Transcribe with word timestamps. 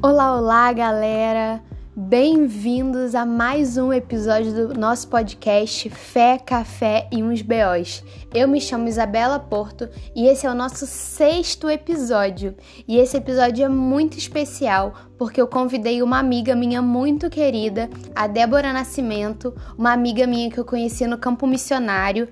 Olá, 0.00 0.36
olá, 0.36 0.72
galera! 0.72 1.60
Bem-vindos 1.96 3.16
a 3.16 3.26
mais 3.26 3.76
um 3.76 3.92
episódio 3.92 4.52
do 4.68 4.78
nosso 4.78 5.08
podcast 5.08 5.90
Fé, 5.90 6.38
Café 6.38 7.08
e 7.10 7.20
uns 7.20 7.42
BOs. 7.42 8.04
Eu 8.32 8.46
me 8.46 8.60
chamo 8.60 8.86
Isabela 8.86 9.40
Porto 9.40 9.88
e 10.14 10.28
esse 10.28 10.46
é 10.46 10.50
o 10.50 10.54
nosso 10.54 10.86
sexto 10.86 11.68
episódio. 11.68 12.54
E 12.86 12.96
esse 12.96 13.16
episódio 13.16 13.64
é 13.64 13.68
muito 13.68 14.16
especial 14.16 14.94
porque 15.18 15.40
eu 15.40 15.48
convidei 15.48 16.00
uma 16.00 16.20
amiga 16.20 16.54
minha 16.54 16.80
muito 16.80 17.28
querida, 17.28 17.90
a 18.14 18.28
Débora 18.28 18.72
Nascimento, 18.72 19.52
uma 19.76 19.92
amiga 19.92 20.28
minha 20.28 20.48
que 20.48 20.58
eu 20.58 20.64
conheci 20.64 21.08
no 21.08 21.18
campo 21.18 21.44
missionário, 21.44 22.28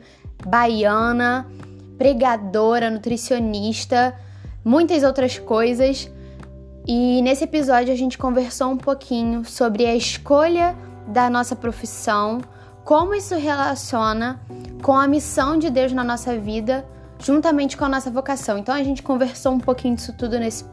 baiana, 0.47 1.51
pregadora, 1.99 2.91
nutricionista, 2.91 4.15
muitas 4.65 5.03
outras 5.03 5.37
coisas 5.37 6.09
e 6.87 7.21
nesse 7.21 7.43
episódio 7.43 7.93
a 7.93 7.97
gente 7.97 8.17
conversou 8.17 8.71
um 8.71 8.77
pouquinho 8.77 9.45
sobre 9.45 9.85
a 9.85 9.97
escolha 9.97 10.77
da 11.09 11.29
nossa 11.29 11.57
profissão, 11.57 12.41
como 12.85 13.13
isso 13.13 13.35
relaciona 13.35 14.41
com 14.83 14.93
a 14.93 15.09
missão 15.09 15.59
de 15.59 15.69
Deus 15.69 15.93
na 15.93 16.05
nossa 16.05 16.39
vida, 16.39 16.87
juntamente 17.19 17.77
com 17.77 17.85
a 17.85 17.89
nossa 17.89 18.09
vocação. 18.09 18.57
Então 18.57 18.73
a 18.73 18.85
gente 18.85 19.03
conversou 19.03 19.53
um 19.53 19.59
pouquinho 19.59 19.97
disso 19.97 20.13
tudo 20.17 20.39
nesse 20.39 20.65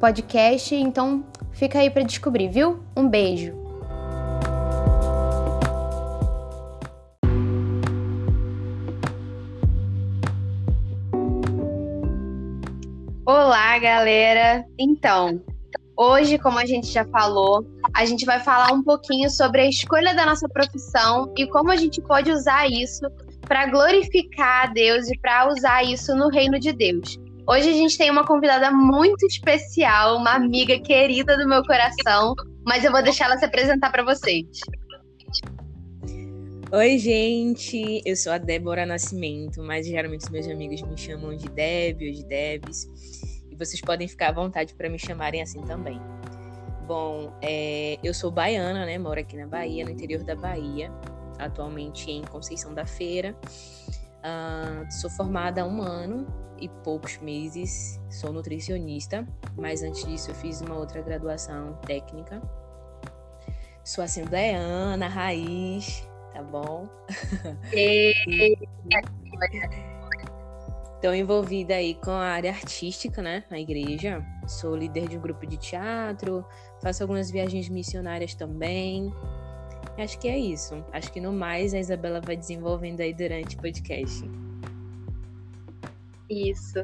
podcast, 0.00 0.74
então 0.74 1.22
fica 1.52 1.80
aí 1.80 1.90
para 1.90 2.02
descobrir, 2.02 2.48
viu? 2.48 2.82
Um 2.96 3.06
beijo. 3.06 3.54
Olá, 13.26 13.78
galera. 13.78 14.64
Então, 14.78 15.42
Hoje, 16.00 16.38
como 16.38 16.60
a 16.60 16.64
gente 16.64 16.86
já 16.86 17.04
falou, 17.06 17.66
a 17.92 18.04
gente 18.04 18.24
vai 18.24 18.38
falar 18.38 18.72
um 18.72 18.84
pouquinho 18.84 19.28
sobre 19.28 19.62
a 19.62 19.68
escolha 19.68 20.14
da 20.14 20.24
nossa 20.24 20.48
profissão 20.48 21.34
e 21.36 21.44
como 21.48 21.72
a 21.72 21.76
gente 21.76 22.00
pode 22.00 22.30
usar 22.30 22.70
isso 22.70 23.04
para 23.40 23.66
glorificar 23.66 24.68
a 24.68 24.72
Deus 24.72 25.10
e 25.10 25.18
para 25.18 25.48
usar 25.48 25.82
isso 25.82 26.14
no 26.14 26.28
reino 26.28 26.60
de 26.60 26.72
Deus. 26.72 27.18
Hoje 27.48 27.70
a 27.70 27.72
gente 27.72 27.98
tem 27.98 28.12
uma 28.12 28.24
convidada 28.24 28.70
muito 28.70 29.26
especial, 29.26 30.18
uma 30.18 30.34
amiga 30.34 30.78
querida 30.78 31.36
do 31.36 31.48
meu 31.48 31.64
coração, 31.64 32.32
mas 32.64 32.84
eu 32.84 32.92
vou 32.92 33.02
deixar 33.02 33.24
ela 33.24 33.36
se 33.36 33.46
apresentar 33.46 33.90
para 33.90 34.04
vocês. 34.04 34.46
Oi, 36.70 36.98
gente, 36.98 38.02
eu 38.06 38.14
sou 38.14 38.30
a 38.30 38.38
Débora 38.38 38.86
Nascimento, 38.86 39.60
mas 39.64 39.84
geralmente 39.84 40.30
meus 40.30 40.46
amigos 40.46 40.80
me 40.80 40.96
chamam 40.96 41.36
de 41.36 41.48
Deb 41.48 42.02
ou 42.02 42.12
de 42.12 42.24
Debs 42.24 42.86
vocês 43.58 43.80
podem 43.80 44.06
ficar 44.06 44.28
à 44.28 44.32
vontade 44.32 44.74
para 44.74 44.88
me 44.88 44.98
chamarem 44.98 45.42
assim 45.42 45.62
também. 45.62 46.00
Bom, 46.86 47.32
é, 47.42 47.98
eu 48.02 48.14
sou 48.14 48.30
baiana, 48.30 48.86
né? 48.86 48.96
Moro 48.96 49.20
aqui 49.20 49.36
na 49.36 49.46
Bahia, 49.46 49.84
no 49.84 49.90
interior 49.90 50.22
da 50.22 50.34
Bahia, 50.34 50.90
atualmente 51.38 52.10
em 52.10 52.22
Conceição 52.22 52.72
da 52.72 52.86
Feira. 52.86 53.36
Uh, 54.18 54.90
sou 54.90 55.10
formada 55.10 55.62
há 55.62 55.66
um 55.66 55.82
ano 55.82 56.26
e 56.60 56.68
poucos 56.68 57.18
meses, 57.18 58.00
sou 58.10 58.32
nutricionista, 58.32 59.26
mas 59.56 59.82
antes 59.82 60.04
disso 60.04 60.30
eu 60.30 60.34
fiz 60.34 60.60
uma 60.60 60.76
outra 60.76 61.02
graduação 61.02 61.74
técnica. 61.86 62.40
Sou 63.84 64.02
assembleana, 64.02 65.08
raiz, 65.08 66.08
tá 66.32 66.42
bom? 66.42 66.88
E... 67.72 68.14
Estou 70.98 71.14
envolvida 71.14 71.74
aí 71.74 71.94
com 71.94 72.10
a 72.10 72.26
área 72.26 72.50
artística, 72.50 73.22
né, 73.22 73.44
na 73.48 73.60
igreja. 73.60 74.20
Sou 74.48 74.74
líder 74.74 75.06
de 75.08 75.16
um 75.16 75.20
grupo 75.20 75.46
de 75.46 75.56
teatro, 75.56 76.44
faço 76.82 77.04
algumas 77.04 77.30
viagens 77.30 77.68
missionárias 77.68 78.34
também. 78.34 79.14
Acho 79.96 80.18
que 80.18 80.26
é 80.26 80.36
isso. 80.36 80.84
Acho 80.92 81.12
que 81.12 81.20
no 81.20 81.32
mais 81.32 81.72
a 81.72 81.78
Isabela 81.78 82.20
vai 82.20 82.36
desenvolvendo 82.36 83.00
aí 83.00 83.14
durante 83.14 83.54
o 83.54 83.60
podcast. 83.60 84.28
Isso. 86.28 86.82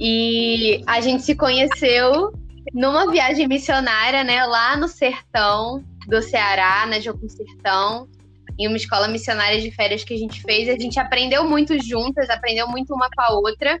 E 0.00 0.82
a 0.86 1.02
gente 1.02 1.22
se 1.22 1.34
conheceu 1.34 2.32
numa 2.72 3.10
viagem 3.10 3.46
missionária, 3.46 4.24
né, 4.24 4.42
lá 4.46 4.74
no 4.74 4.88
sertão 4.88 5.84
do 6.08 6.22
Ceará, 6.22 6.86
na 6.86 6.98
Jocum 6.98 7.28
Sertão 7.28 8.08
em 8.58 8.68
uma 8.68 8.76
escola 8.76 9.08
missionária 9.08 9.60
de 9.60 9.70
férias 9.70 10.04
que 10.04 10.14
a 10.14 10.18
gente 10.18 10.40
fez. 10.42 10.68
A 10.68 10.78
gente 10.78 10.98
aprendeu 10.98 11.48
muito 11.48 11.74
juntas, 11.82 12.28
aprendeu 12.30 12.68
muito 12.68 12.94
uma 12.94 13.08
com 13.10 13.22
a 13.22 13.34
outra. 13.34 13.80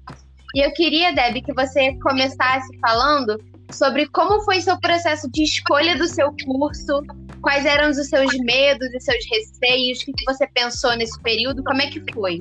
E 0.54 0.64
eu 0.64 0.72
queria, 0.72 1.12
Deb, 1.12 1.42
que 1.42 1.52
você 1.52 1.94
começasse 1.98 2.68
falando 2.78 3.36
sobre 3.72 4.06
como 4.08 4.40
foi 4.42 4.60
seu 4.60 4.78
processo 4.78 5.28
de 5.30 5.42
escolha 5.42 5.96
do 5.96 6.06
seu 6.06 6.30
curso, 6.44 7.02
quais 7.40 7.66
eram 7.66 7.90
os 7.90 7.96
seus 8.08 8.32
medos 8.44 8.92
e 8.94 9.00
seus 9.00 9.24
receios, 9.30 10.00
o 10.02 10.12
que 10.12 10.24
você 10.24 10.46
pensou 10.46 10.96
nesse 10.96 11.20
período, 11.22 11.64
como 11.64 11.82
é 11.82 11.86
que 11.88 12.02
foi? 12.12 12.40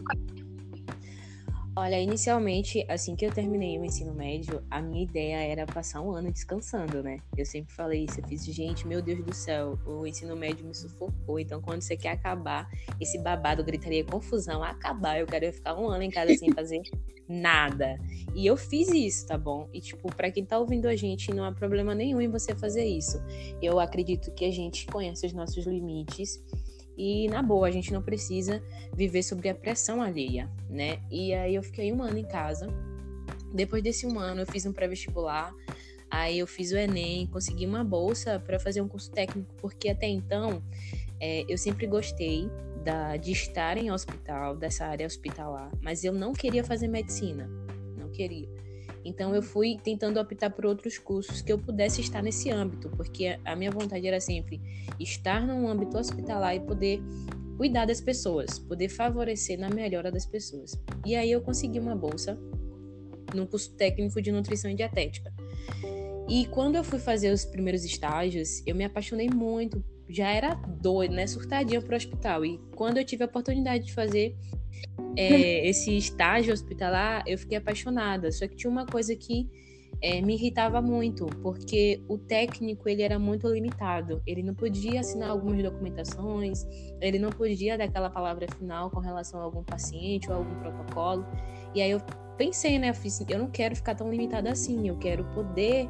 Olha, 1.75 1.99
inicialmente, 1.99 2.85
assim 2.87 3.15
que 3.15 3.25
eu 3.25 3.33
terminei 3.33 3.79
o 3.79 3.83
ensino 3.83 4.13
médio, 4.13 4.63
a 4.69 4.79
minha 4.79 5.03
ideia 5.03 5.37
era 5.37 5.65
passar 5.65 6.01
um 6.01 6.11
ano 6.11 6.31
descansando, 6.31 7.01
né? 7.01 7.17
Eu 7.35 7.47
sempre 7.47 7.73
falei 7.73 8.05
isso, 8.05 8.19
eu 8.19 8.27
fiz, 8.27 8.45
gente, 8.45 8.87
meu 8.87 9.01
Deus 9.01 9.25
do 9.25 9.33
céu, 9.33 9.79
o 9.83 10.05
ensino 10.05 10.35
médio 10.35 10.67
me 10.67 10.75
sufocou, 10.75 11.39
então 11.39 11.59
quando 11.63 11.81
você 11.81 11.97
quer 11.97 12.11
acabar, 12.11 12.69
esse 13.01 13.17
babado, 13.17 13.63
gritaria, 13.63 14.05
confusão, 14.05 14.63
acabar, 14.63 15.19
eu 15.19 15.25
quero 15.25 15.51
ficar 15.51 15.73
um 15.73 15.89
ano 15.89 16.03
em 16.03 16.11
casa 16.11 16.35
sem 16.35 16.51
fazer 16.53 16.79
nada. 17.27 17.97
E 18.35 18.45
eu 18.45 18.55
fiz 18.55 18.89
isso, 18.89 19.25
tá 19.25 19.37
bom? 19.37 19.67
E, 19.73 19.81
tipo, 19.81 20.15
para 20.15 20.29
quem 20.29 20.45
tá 20.45 20.59
ouvindo 20.59 20.87
a 20.87 20.95
gente, 20.95 21.33
não 21.33 21.43
há 21.43 21.51
problema 21.51 21.95
nenhum 21.95 22.21
em 22.21 22.29
você 22.29 22.55
fazer 22.55 22.85
isso. 22.85 23.17
Eu 23.59 23.79
acredito 23.79 24.31
que 24.35 24.45
a 24.45 24.51
gente 24.51 24.85
conhece 24.85 25.25
os 25.25 25.33
nossos 25.33 25.65
limites 25.65 26.39
e 26.97 27.27
na 27.27 27.41
boa, 27.41 27.67
a 27.67 27.71
gente 27.71 27.91
não 27.91 28.01
precisa 28.01 28.61
viver 28.95 29.23
sob 29.23 29.47
a 29.49 29.55
pressão 29.55 30.01
alheia, 30.01 30.49
né? 30.69 30.99
E 31.09 31.33
aí 31.33 31.55
eu 31.55 31.63
fiquei 31.63 31.91
um 31.91 32.01
ano 32.01 32.17
em 32.17 32.25
casa. 32.25 32.67
Depois 33.53 33.83
desse 33.83 34.05
um 34.05 34.19
ano, 34.19 34.41
eu 34.41 34.45
fiz 34.45 34.65
um 34.65 34.73
pré-vestibular. 34.73 35.53
Aí 36.09 36.37
eu 36.37 36.45
fiz 36.45 36.71
o 36.71 36.77
Enem, 36.77 37.25
consegui 37.25 37.65
uma 37.65 37.83
bolsa 37.83 38.39
para 38.39 38.59
fazer 38.59 38.81
um 38.81 38.87
curso 38.87 39.11
técnico, 39.11 39.51
porque 39.57 39.89
até 39.89 40.07
então 40.07 40.61
é, 41.19 41.43
eu 41.49 41.57
sempre 41.57 41.87
gostei 41.87 42.47
da, 42.83 43.17
de 43.17 43.31
estar 43.31 43.77
em 43.77 43.91
hospital, 43.91 44.55
dessa 44.55 44.85
área 44.85 45.07
hospitalar, 45.07 45.71
mas 45.81 46.03
eu 46.03 46.13
não 46.13 46.33
queria 46.33 46.63
fazer 46.63 46.87
medicina, 46.87 47.49
não 47.97 48.09
queria. 48.09 48.47
Então 49.03 49.35
eu 49.35 49.41
fui 49.41 49.77
tentando 49.83 50.19
optar 50.19 50.49
por 50.49 50.65
outros 50.65 50.97
cursos 50.97 51.41
que 51.41 51.51
eu 51.51 51.57
pudesse 51.57 52.01
estar 52.01 52.21
nesse 52.21 52.49
âmbito, 52.49 52.89
porque 52.89 53.37
a 53.43 53.55
minha 53.55 53.71
vontade 53.71 54.07
era 54.07 54.19
sempre 54.19 54.61
estar 54.99 55.45
num 55.45 55.67
âmbito 55.67 55.97
hospitalar 55.97 56.55
e 56.55 56.59
poder 56.61 57.01
cuidar 57.57 57.85
das 57.85 58.01
pessoas, 58.01 58.57
poder 58.59 58.89
favorecer 58.89 59.59
na 59.59 59.69
melhora 59.69 60.11
das 60.11 60.25
pessoas. 60.25 60.79
E 61.05 61.15
aí 61.15 61.31
eu 61.31 61.41
consegui 61.41 61.79
uma 61.79 61.95
bolsa 61.95 62.37
no 63.33 63.47
curso 63.47 63.73
técnico 63.75 64.21
de 64.21 64.31
nutrição 64.31 64.71
e 64.71 64.75
dietética. 64.75 65.33
E 66.29 66.45
quando 66.47 66.75
eu 66.75 66.83
fui 66.83 66.99
fazer 66.99 67.31
os 67.31 67.43
primeiros 67.43 67.83
estágios, 67.83 68.63
eu 68.65 68.75
me 68.75 68.83
apaixonei 68.85 69.29
muito. 69.29 69.83
Já 70.09 70.29
era 70.29 70.53
doido, 70.53 71.13
né? 71.13 71.27
Surtadinha 71.27 71.81
pro 71.81 71.95
hospital. 71.95 72.45
E 72.45 72.59
quando 72.75 72.97
eu 72.97 73.05
tive 73.05 73.23
a 73.23 73.27
oportunidade 73.27 73.85
de 73.85 73.93
fazer 73.93 74.35
é, 75.15 75.67
esse 75.67 75.95
estágio 75.95 76.53
hospitalar, 76.53 77.23
eu 77.27 77.37
fiquei 77.37 77.57
apaixonada. 77.57 78.31
Só 78.31 78.47
que 78.47 78.55
tinha 78.55 78.69
uma 78.69 78.85
coisa 78.85 79.15
que 79.15 79.47
é, 80.01 80.21
me 80.21 80.33
irritava 80.33 80.81
muito, 80.81 81.25
porque 81.41 82.03
o 82.09 82.17
técnico 82.17 82.89
ele 82.89 83.01
era 83.01 83.17
muito 83.17 83.47
limitado. 83.47 84.21
Ele 84.27 84.43
não 84.43 84.53
podia 84.53 84.99
assinar 84.99 85.29
algumas 85.29 85.63
documentações, 85.63 86.65
ele 86.99 87.19
não 87.19 87.29
podia 87.29 87.77
dar 87.77 87.85
aquela 87.85 88.09
palavra 88.09 88.45
final 88.57 88.89
com 88.89 88.99
relação 88.99 89.39
a 89.39 89.43
algum 89.43 89.63
paciente 89.63 90.29
ou 90.29 90.37
algum 90.37 90.55
protocolo. 90.55 91.25
E 91.73 91.81
aí 91.81 91.91
eu 91.91 92.01
pensei, 92.37 92.77
né? 92.77 92.89
Eu, 92.89 92.93
fiz, 92.93 93.23
eu 93.29 93.39
não 93.39 93.49
quero 93.49 93.75
ficar 93.75 93.95
tão 93.95 94.11
limitada 94.11 94.51
assim, 94.51 94.87
eu 94.87 94.97
quero 94.97 95.23
poder 95.33 95.87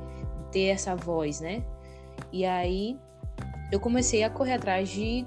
ter 0.52 0.68
essa 0.68 0.96
voz, 0.96 1.42
né? 1.42 1.64
E 2.32 2.46
aí 2.46 2.98
eu 3.72 3.80
comecei 3.80 4.24
a 4.24 4.30
correr 4.30 4.54
atrás 4.54 4.90
de 4.90 5.26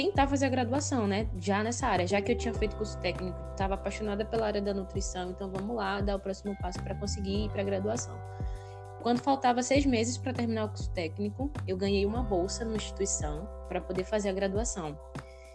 tentar 0.00 0.26
fazer 0.26 0.46
a 0.46 0.48
graduação, 0.48 1.06
né? 1.06 1.28
Já 1.38 1.62
nessa 1.62 1.86
área, 1.86 2.06
já 2.06 2.22
que 2.22 2.32
eu 2.32 2.38
tinha 2.38 2.54
feito 2.54 2.74
curso 2.74 2.98
técnico, 3.00 3.38
estava 3.50 3.74
apaixonada 3.74 4.24
pela 4.24 4.46
área 4.46 4.62
da 4.62 4.72
nutrição, 4.72 5.30
então 5.30 5.50
vamos 5.50 5.76
lá 5.76 6.00
dar 6.00 6.16
o 6.16 6.18
próximo 6.18 6.56
passo 6.58 6.82
para 6.82 6.94
conseguir 6.94 7.44
ir 7.44 7.50
para 7.50 7.60
a 7.60 7.64
graduação. 7.64 8.18
Quando 9.02 9.20
faltava 9.20 9.62
seis 9.62 9.84
meses 9.84 10.16
para 10.16 10.32
terminar 10.32 10.64
o 10.64 10.68
curso 10.68 10.90
técnico, 10.92 11.50
eu 11.68 11.76
ganhei 11.76 12.06
uma 12.06 12.22
bolsa 12.22 12.64
numa 12.64 12.76
instituição 12.76 13.46
para 13.68 13.78
poder 13.78 14.04
fazer 14.04 14.30
a 14.30 14.32
graduação. 14.32 14.98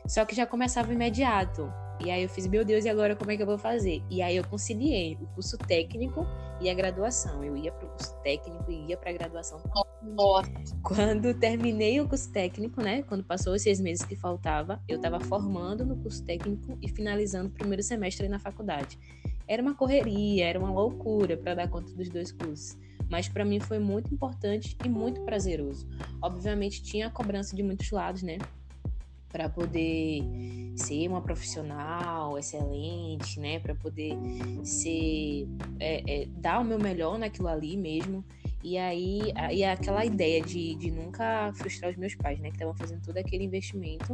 Só 0.07 0.23
que 0.25 0.35
já 0.35 0.45
começava 0.45 0.93
imediato. 0.93 1.73
E 1.99 2.11
aí 2.11 2.21
eu 2.21 2.29
fiz, 2.29 2.45
meu 2.45 2.63
Deus, 2.63 2.85
e 2.85 2.89
agora 2.89 3.15
como 3.15 3.31
é 3.31 3.35
que 3.35 3.41
eu 3.41 3.47
vou 3.47 3.57
fazer? 3.57 4.03
E 4.11 4.21
aí 4.21 4.35
eu 4.35 4.43
conciliei 4.43 5.17
o 5.19 5.25
curso 5.27 5.57
técnico 5.57 6.23
e 6.61 6.69
a 6.69 6.73
graduação. 6.73 7.43
Eu 7.43 7.55
ia 7.55 7.71
para 7.71 7.85
o 7.85 7.89
curso 7.89 8.15
técnico 8.21 8.71
e 8.71 8.87
ia 8.87 8.97
para 8.97 9.09
a 9.09 9.13
graduação. 9.13 9.61
Nossa. 10.01 10.51
Quando 10.83 11.33
terminei 11.33 11.99
o 11.99 12.07
curso 12.07 12.31
técnico, 12.31 12.81
né? 12.81 13.03
Quando 13.03 13.23
passou 13.23 13.53
os 13.53 13.61
seis 13.61 13.79
meses 13.79 14.05
que 14.05 14.15
faltava, 14.15 14.81
eu 14.87 14.97
estava 14.97 15.19
formando 15.19 15.85
no 15.85 15.97
curso 15.97 16.23
técnico 16.23 16.77
e 16.81 16.87
finalizando 16.87 17.49
o 17.49 17.51
primeiro 17.51 17.83
semestre 17.83 18.27
na 18.27 18.39
faculdade. 18.39 18.99
Era 19.47 19.61
uma 19.61 19.75
correria, 19.75 20.45
era 20.45 20.59
uma 20.59 20.71
loucura 20.71 21.37
para 21.37 21.55
dar 21.55 21.69
conta 21.69 21.93
dos 21.93 22.09
dois 22.09 22.31
cursos. 22.31 22.77
mas 23.09 23.27
para 23.29 23.45
mim 23.45 23.59
foi 23.59 23.79
muito 23.79 24.13
importante 24.13 24.77
e 24.83 24.89
muito 24.89 25.21
prazeroso. 25.21 25.87
Obviamente 26.21 26.81
tinha 26.83 27.07
a 27.07 27.09
cobrança 27.09 27.55
de 27.55 27.63
muitos 27.63 27.91
lados, 27.91 28.23
né? 28.23 28.37
Para 29.35 29.49
poder 29.49 30.23
ser 30.77 31.09
uma 31.09 31.21
profissional 31.21 32.39
excelente, 32.39 33.37
né? 33.37 33.59
Para 33.59 33.75
poder 33.75 34.17
ser 34.63 35.45
é, 35.77 36.21
é, 36.21 36.25
dar 36.37 36.61
o 36.61 36.63
meu 36.63 36.79
melhor 36.79 37.19
naquilo 37.19 37.49
ali 37.49 37.75
mesmo. 37.75 38.23
E 38.63 38.77
aí, 38.77 39.33
e 39.51 39.61
aquela 39.65 40.05
ideia 40.05 40.41
de, 40.41 40.75
de 40.75 40.89
nunca 40.89 41.51
frustrar 41.53 41.91
os 41.91 41.97
meus 41.97 42.15
pais, 42.15 42.39
né? 42.39 42.47
Que 42.47 42.55
estavam 42.55 42.73
fazendo 42.77 43.01
todo 43.01 43.17
aquele 43.17 43.43
investimento 43.43 44.13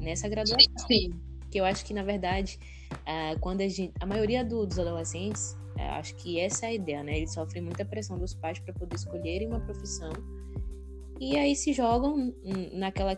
nessa 0.00 0.28
graduação. 0.28 0.76
Sim. 0.88 1.12
Que 1.48 1.60
eu 1.60 1.64
acho 1.64 1.84
que, 1.84 1.94
na 1.94 2.02
verdade, 2.02 2.58
quando 3.40 3.60
a 3.60 3.68
gente. 3.68 3.92
A 4.00 4.04
maioria 4.04 4.44
do, 4.44 4.66
dos 4.66 4.80
adolescentes, 4.80 5.56
uh, 5.76 5.92
acho 5.92 6.16
que 6.16 6.40
essa 6.40 6.66
é 6.66 6.70
a 6.70 6.74
ideia, 6.74 7.04
né? 7.04 7.18
Eles 7.18 7.32
sofrem 7.32 7.62
muita 7.62 7.84
pressão 7.84 8.18
dos 8.18 8.34
pais 8.34 8.58
para 8.58 8.74
poder 8.74 8.96
escolherem 8.96 9.46
uma 9.46 9.60
profissão. 9.60 10.12
E 11.20 11.36
aí 11.36 11.54
se 11.54 11.72
jogam 11.72 12.34
naquela 12.72 13.16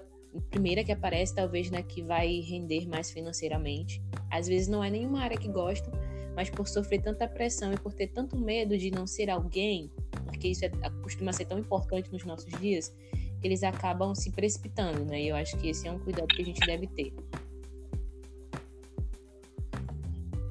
primeira 0.50 0.84
que 0.84 0.92
aparece, 0.92 1.34
talvez 1.34 1.70
na 1.70 1.82
que 1.82 2.02
vai 2.02 2.40
render 2.40 2.86
mais 2.88 3.10
financeiramente. 3.10 4.02
Às 4.30 4.46
vezes 4.46 4.68
não 4.68 4.82
é 4.82 4.90
nenhuma 4.90 5.20
área 5.20 5.36
que 5.36 5.48
gostam, 5.48 5.92
mas 6.34 6.50
por 6.50 6.68
sofrer 6.68 7.02
tanta 7.02 7.26
pressão 7.26 7.72
e 7.72 7.76
por 7.76 7.92
ter 7.92 8.08
tanto 8.08 8.38
medo 8.38 8.76
de 8.76 8.90
não 8.90 9.06
ser 9.06 9.30
alguém, 9.30 9.90
porque 10.24 10.48
isso 10.48 10.64
é, 10.64 10.70
costuma 11.02 11.32
ser 11.32 11.46
tão 11.46 11.58
importante 11.58 12.12
nos 12.12 12.24
nossos 12.24 12.52
dias, 12.60 12.94
eles 13.42 13.62
acabam 13.62 14.14
se 14.14 14.30
precipitando, 14.30 15.04
né? 15.04 15.22
E 15.22 15.28
eu 15.28 15.36
acho 15.36 15.56
que 15.56 15.68
esse 15.68 15.86
é 15.86 15.92
um 15.92 15.98
cuidado 15.98 16.28
que 16.28 16.42
a 16.42 16.44
gente 16.44 16.60
deve 16.66 16.86
ter. 16.88 17.12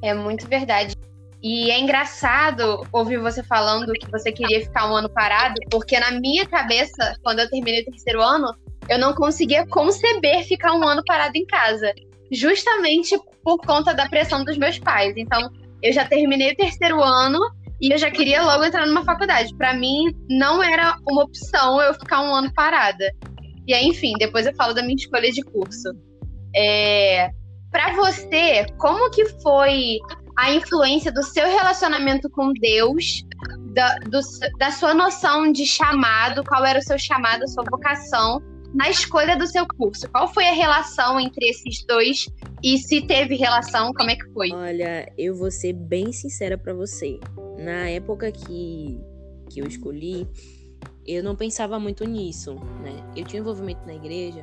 É 0.01 0.13
muito 0.13 0.48
verdade. 0.48 0.95
E 1.42 1.69
é 1.69 1.80
engraçado 1.80 2.86
ouvir 2.92 3.18
você 3.19 3.44
falando 3.44 3.94
que 3.94 4.10
você 4.10 4.31
queria 4.31 4.62
ficar 4.62 4.92
um 4.92 4.95
ano 4.95 5.10
parado, 5.10 5.56
porque 5.69 6.00
na 6.00 6.12
minha 6.12 6.48
cabeça, 6.48 7.16
quando 7.24 7.40
eu 7.40 7.50
terminei 7.50 7.81
o 7.81 7.86
terceiro 7.86 8.22
ano, 8.22 8.54
eu 8.89 9.00
não 9.00 9.13
conseguia 9.13 9.66
conceber 9.68 10.45
ficar 10.45 10.74
um 10.74 10.88
ano 10.88 11.04
parado 11.06 11.36
em 11.36 11.45
casa, 11.45 11.94
justamente 12.31 13.18
por 13.44 13.57
conta 13.60 13.94
da 13.94 14.07
pressão 14.07 14.44
dos 14.44 14.57
meus 14.57 14.80
pais. 14.80 15.13
Então, 15.18 15.50
eu 15.81 15.94
já 15.94 16.06
terminei 16.06 16.51
o 16.51 16.56
terceiro 16.56 17.01
ano 17.01 17.39
e 17.80 17.92
eu 17.94 17.98
já 17.98 18.10
queria 18.10 18.44
logo 18.44 18.63
entrar 18.63 18.86
numa 18.86 19.04
faculdade. 19.04 19.56
Para 19.56 19.74
mim, 19.74 20.13
não 20.30 20.63
era 20.63 20.98
uma 21.07 21.24
opção 21.24 21.80
eu 21.81 21.94
ficar 21.94 22.22
um 22.22 22.34
ano 22.34 22.51
parada. 22.54 23.12
E 23.68 23.74
aí, 23.74 23.86
enfim, 23.86 24.13
depois 24.18 24.45
eu 24.45 24.56
falo 24.56 24.74
da 24.74 24.81
minha 24.81 24.95
escolha 24.95 25.31
de 25.31 25.44
curso. 25.44 25.90
É... 26.56 27.30
Para 27.72 27.94
você, 27.95 28.66
como 28.78 29.12
que 29.12 29.25
foi 29.42 30.00
a 30.38 30.54
influência 30.54 31.12
do 31.12 31.22
seu 31.22 31.45
relacionamento 31.48 32.30
com 32.30 32.54
Deus, 32.54 33.24
da, 33.74 33.95
do, 33.95 34.19
da 34.57 34.72
sua 34.72 34.94
noção 34.94 35.51
de 35.51 35.66
chamado, 35.66 36.44
qual 36.44 36.66
era 36.66 36.80
o 36.80 36.81
seu 36.81 36.98
chamado, 36.98 37.44
a 37.44 37.48
sua 37.48 37.63
vocação, 37.69 38.42
na 38.74 38.90
escolha 38.90 39.38
do 39.38 39.48
seu 39.48 39.66
curso? 39.68 40.10
Qual 40.10 40.31
foi 40.34 40.48
a 40.48 40.54
relação 40.54 41.19
entre 41.19 41.50
esses 41.50 41.84
dois 41.86 42.28
e 42.64 42.78
se 42.78 43.02
teve 43.06 43.36
relação, 43.36 43.94
como 43.94 44.10
é 44.10 44.16
que 44.16 44.30
foi? 44.34 44.52
Olha, 44.52 45.12
eu 45.18 45.36
vou 45.36 45.52
ser 45.52 45.74
bem 45.74 46.12
sincera 46.12 46.58
para 46.58 46.74
você. 46.74 47.19
Na 47.58 47.90
época 47.90 48.31
que, 48.31 49.00
que 49.50 49.60
eu 49.60 49.68
escolhi, 49.68 50.28
eu 51.06 51.24
não 51.24 51.36
pensava 51.36 51.80
muito 51.80 52.04
nisso, 52.04 52.56
né? 52.81 53.04
Eu 53.16 53.25
tinha 53.25 53.40
envolvimento 53.40 53.86
na 53.86 53.96
igreja, 53.96 54.42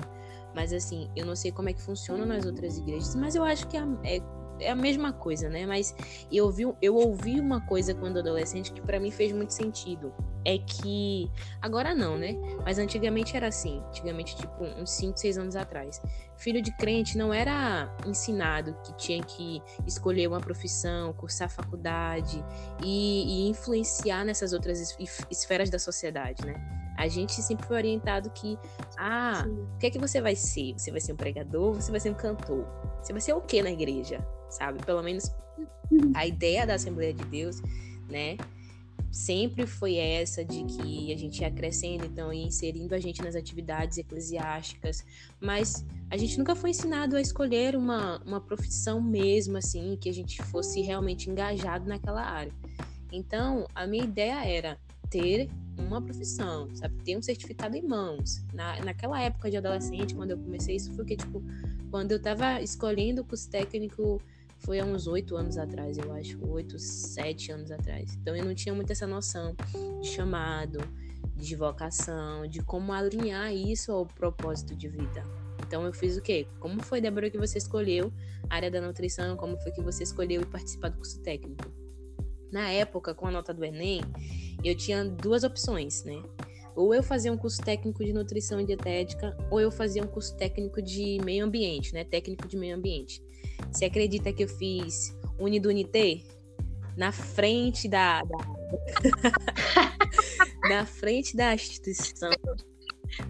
mas 0.54 0.72
assim, 0.72 1.08
eu 1.14 1.26
não 1.26 1.36
sei 1.36 1.52
como 1.52 1.68
é 1.68 1.72
que 1.72 1.82
funciona 1.82 2.24
nas 2.24 2.46
outras 2.46 2.78
igrejas, 2.78 3.14
mas 3.14 3.34
eu 3.34 3.44
acho 3.44 3.66
que 3.68 3.76
é, 3.76 4.20
é 4.60 4.70
a 4.70 4.74
mesma 4.74 5.12
coisa, 5.12 5.48
né? 5.48 5.66
Mas 5.66 5.94
eu 6.30 6.46
ouvi, 6.46 6.62
eu 6.80 6.96
ouvi 6.96 7.40
uma 7.40 7.60
coisa 7.60 7.94
quando 7.94 8.18
adolescente 8.18 8.72
que 8.72 8.80
para 8.80 9.00
mim 9.00 9.10
fez 9.10 9.32
muito 9.32 9.52
sentido. 9.52 10.12
É 10.44 10.58
que. 10.58 11.30
Agora 11.60 11.94
não, 11.94 12.18
né? 12.18 12.34
Mas 12.64 12.78
antigamente 12.78 13.36
era 13.36 13.48
assim. 13.48 13.82
Antigamente, 13.88 14.36
tipo, 14.36 14.64
uns 14.64 14.90
5, 14.90 15.18
6 15.18 15.38
anos 15.38 15.56
atrás. 15.56 16.00
Filho 16.36 16.60
de 16.60 16.76
crente 16.76 17.16
não 17.16 17.32
era 17.32 17.94
ensinado 18.06 18.76
que 18.84 18.96
tinha 18.96 19.22
que 19.22 19.62
escolher 19.86 20.28
uma 20.28 20.40
profissão, 20.40 21.12
cursar 21.14 21.48
faculdade 21.48 22.44
e, 22.82 23.46
e 23.46 23.48
influenciar 23.48 24.24
nessas 24.24 24.52
outras 24.52 24.96
esferas 25.30 25.70
da 25.70 25.78
sociedade, 25.78 26.44
né? 26.44 26.83
A 26.96 27.08
gente 27.08 27.32
sempre 27.42 27.66
foi 27.66 27.76
orientado 27.76 28.30
que, 28.30 28.58
ah, 28.96 29.42
Sim. 29.44 29.50
o 29.50 29.78
que 29.78 29.86
é 29.86 29.90
que 29.90 29.98
você 29.98 30.20
vai 30.20 30.36
ser? 30.36 30.74
Você 30.74 30.90
vai 30.90 31.00
ser 31.00 31.12
um 31.12 31.16
pregador? 31.16 31.74
Você 31.74 31.90
vai 31.90 32.00
ser 32.00 32.10
um 32.10 32.14
cantor? 32.14 32.66
Você 33.02 33.12
vai 33.12 33.20
ser 33.20 33.32
o 33.32 33.40
quê 33.40 33.62
na 33.62 33.70
igreja? 33.70 34.24
Sabe? 34.48 34.84
Pelo 34.84 35.02
menos 35.02 35.30
a 36.14 36.26
ideia 36.26 36.66
da 36.66 36.74
Assembleia 36.74 37.12
de 37.12 37.24
Deus, 37.24 37.60
né? 38.08 38.36
Sempre 39.10 39.64
foi 39.64 39.96
essa 39.96 40.44
de 40.44 40.64
que 40.64 41.12
a 41.12 41.16
gente 41.16 41.40
ia 41.40 41.50
crescendo, 41.50 42.04
então 42.04 42.32
ia 42.32 42.46
inserindo 42.46 42.94
a 42.96 42.98
gente 42.98 43.22
nas 43.22 43.36
atividades 43.36 43.96
eclesiásticas, 43.96 45.04
mas 45.40 45.84
a 46.10 46.16
gente 46.16 46.36
nunca 46.36 46.56
foi 46.56 46.70
ensinado 46.70 47.16
a 47.16 47.20
escolher 47.20 47.76
uma, 47.76 48.20
uma 48.24 48.40
profissão 48.40 49.00
mesmo, 49.00 49.56
assim, 49.56 49.96
que 50.00 50.08
a 50.08 50.12
gente 50.12 50.42
fosse 50.42 50.80
realmente 50.80 51.30
engajado 51.30 51.88
naquela 51.88 52.22
área. 52.22 52.52
Então, 53.12 53.68
a 53.72 53.86
minha 53.86 54.02
ideia 54.02 54.44
era 54.44 54.80
ter 55.14 55.48
uma 55.78 56.02
profissão, 56.02 56.68
sabe? 56.74 56.96
Ter 57.04 57.16
um 57.16 57.22
certificado 57.22 57.76
em 57.76 57.82
mãos. 57.82 58.44
Na, 58.52 58.84
naquela 58.84 59.20
época 59.22 59.48
de 59.48 59.56
adolescente, 59.56 60.12
quando 60.12 60.32
eu 60.32 60.38
comecei, 60.38 60.74
isso 60.74 60.92
foi 60.92 61.04
que, 61.04 61.16
tipo, 61.16 61.40
quando 61.88 62.10
eu 62.10 62.20
tava 62.20 62.60
escolhendo 62.60 63.22
o 63.22 63.24
curso 63.24 63.48
técnico, 63.48 64.20
foi 64.58 64.80
há 64.80 64.84
uns 64.84 65.06
oito 65.06 65.36
anos 65.36 65.56
atrás, 65.56 65.98
eu 65.98 66.12
acho, 66.12 66.44
oito, 66.50 66.80
sete 66.80 67.52
anos 67.52 67.70
atrás. 67.70 68.16
Então 68.20 68.34
eu 68.34 68.44
não 68.44 68.56
tinha 68.56 68.74
muito 68.74 68.90
essa 68.90 69.06
noção 69.06 69.54
de 70.02 70.08
chamado, 70.08 70.80
de 71.36 71.54
vocação, 71.54 72.48
de 72.48 72.60
como 72.60 72.92
alinhar 72.92 73.54
isso 73.54 73.92
ao 73.92 74.04
propósito 74.04 74.74
de 74.74 74.88
vida. 74.88 75.22
Então 75.64 75.84
eu 75.84 75.92
fiz 75.92 76.16
o 76.16 76.22
quê? 76.22 76.48
Como 76.58 76.82
foi, 76.82 77.00
Débora, 77.00 77.30
que 77.30 77.38
você 77.38 77.58
escolheu 77.58 78.12
a 78.50 78.56
área 78.56 78.70
da 78.70 78.80
nutrição? 78.80 79.36
Como 79.36 79.56
foi 79.58 79.70
que 79.70 79.80
você 79.80 80.02
escolheu 80.02 80.44
participar 80.44 80.88
do 80.88 80.96
curso 80.96 81.20
técnico? 81.20 81.70
Na 82.50 82.70
época, 82.70 83.14
com 83.14 83.26
a 83.26 83.30
nota 83.30 83.52
do 83.52 83.64
Enem, 83.64 84.00
eu 84.64 84.76
tinha 84.76 85.04
duas 85.04 85.44
opções, 85.44 86.04
né? 86.04 86.22
Ou 86.74 86.92
eu 86.92 87.02
fazia 87.02 87.32
um 87.32 87.36
curso 87.36 87.62
técnico 87.62 88.04
de 88.04 88.12
nutrição 88.12 88.60
e 88.60 88.66
dietética, 88.66 89.36
ou 89.50 89.60
eu 89.60 89.70
fazia 89.70 90.02
um 90.02 90.06
curso 90.06 90.36
técnico 90.36 90.82
de 90.82 91.18
meio 91.24 91.44
ambiente, 91.44 91.94
né? 91.94 92.04
Técnico 92.04 92.48
de 92.48 92.56
meio 92.56 92.76
ambiente. 92.76 93.22
Você 93.70 93.84
acredita 93.84 94.32
que 94.32 94.42
eu 94.42 94.48
fiz 94.48 95.16
Unidunité? 95.38 96.20
Na 96.96 97.12
frente 97.12 97.88
da. 97.88 98.22
da... 98.22 98.38
na 100.68 100.86
frente 100.86 101.36
da 101.36 101.54
instituição. 101.54 102.30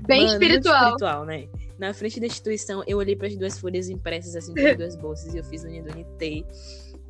Bem 0.06 0.24
Mano, 0.24 0.32
espiritual. 0.32 0.84
espiritual, 0.84 1.24
né? 1.24 1.48
Na 1.78 1.92
frente 1.92 2.20
da 2.20 2.26
instituição, 2.26 2.82
eu 2.86 2.98
olhei 2.98 3.16
para 3.16 3.26
as 3.26 3.36
duas 3.36 3.58
folhas 3.58 3.88
impressas 3.88 4.36
assim, 4.36 4.54
de 4.54 4.74
duas 4.74 4.96
bolsas, 4.96 5.34
e 5.34 5.38
eu 5.38 5.44
fiz 5.44 5.64
Unidunité. 5.64 6.44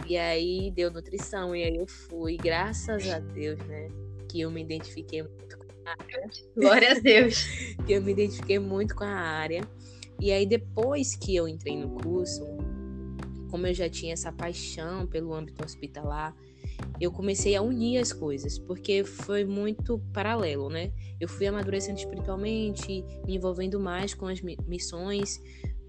E 0.07 0.17
aí 0.17 0.71
deu 0.71 0.91
nutrição, 0.91 1.55
e 1.55 1.63
aí 1.63 1.77
eu 1.77 1.87
fui, 1.87 2.37
graças 2.37 3.09
a 3.09 3.19
Deus, 3.19 3.59
né? 3.67 3.89
Que 4.35 4.41
eu 4.41 4.51
me 4.51 4.63
identifiquei 4.63 5.23
muito 5.23 5.57
com 5.57 5.65
a 5.87 5.91
área. 5.93 6.31
Glória 6.59 6.91
a 6.91 6.95
Deus. 6.99 7.45
que 7.87 7.93
eu 7.93 8.03
me 8.03 8.11
identifiquei 8.11 8.59
muito 8.59 8.97
com 8.97 9.05
a 9.05 9.15
área. 9.15 9.63
E 10.21 10.33
aí, 10.33 10.45
depois 10.45 11.15
que 11.15 11.37
eu 11.37 11.47
entrei 11.47 11.77
no 11.77 11.91
curso, 12.03 12.43
como 13.49 13.65
eu 13.69 13.73
já 13.73 13.89
tinha 13.89 14.13
essa 14.13 14.33
paixão 14.33 15.07
pelo 15.07 15.33
âmbito 15.33 15.65
hospitalar, 15.65 16.35
eu 17.01 17.13
comecei 17.13 17.55
a 17.55 17.63
unir 17.63 17.99
as 17.99 18.13
coisas, 18.13 18.59
porque 18.59 19.05
foi 19.05 19.45
muito 19.45 20.01
paralelo, 20.13 20.69
né? 20.69 20.91
Eu 21.21 21.29
fui 21.29 21.47
amadurecendo 21.47 22.01
espiritualmente, 22.01 23.05
me 23.25 23.37
envolvendo 23.37 23.79
mais 23.79 24.15
com 24.15 24.27
as 24.27 24.41
missões, 24.41 25.41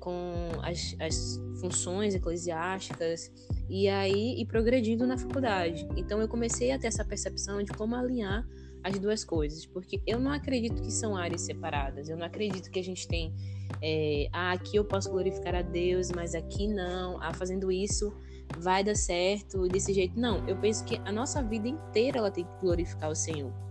com 0.06 0.52
as, 0.62 0.96
as 1.00 1.42
funções 1.60 2.14
eclesiásticas, 2.14 3.32
e 3.68 3.90
aí 3.90 4.40
e 4.40 4.46
progredindo 4.46 5.08
na 5.08 5.18
faculdade. 5.18 5.88
Então 5.98 6.22
eu 6.22 6.28
comecei 6.28 6.72
a 6.72 6.78
ter 6.78 6.86
essa 6.86 7.04
percepção 7.04 7.64
de 7.64 7.74
como 7.74 7.96
alinhar 7.96 8.48
as 8.84 9.00
duas 9.00 9.26
coisas, 9.26 9.66
porque 9.66 10.00
eu 10.06 10.20
não 10.20 10.32
acredito 10.32 10.80
que 10.80 10.92
são 10.92 11.18
áreas 11.18 11.42
separadas. 11.42 12.08
Eu 12.08 12.16
não 12.16 12.26
acredito 12.28 12.70
que 12.70 12.80
a 12.80 12.84
gente 12.84 13.08
tem, 13.08 13.34
é, 13.82 14.30
ah, 14.32 14.52
aqui 14.52 14.76
eu 14.76 14.86
posso 14.86 15.10
glorificar 15.10 15.56
a 15.56 15.64
Deus, 15.64 16.12
mas 16.12 16.36
aqui 16.36 16.68
não. 16.68 17.20
Ah, 17.20 17.34
fazendo 17.34 17.72
isso 17.72 18.16
vai 18.60 18.84
dar 18.84 18.96
certo 18.96 19.68
desse 19.68 19.92
jeito. 19.92 20.20
Não, 20.20 20.48
eu 20.48 20.56
penso 20.58 20.86
que 20.86 20.98
a 21.04 21.12
nossa 21.12 21.42
vida 21.42 21.68
inteira 21.68 22.20
ela 22.20 22.30
tem 22.30 22.46
que 22.46 22.62
glorificar 22.62 23.10
o 23.10 23.16
Senhor 23.16 23.65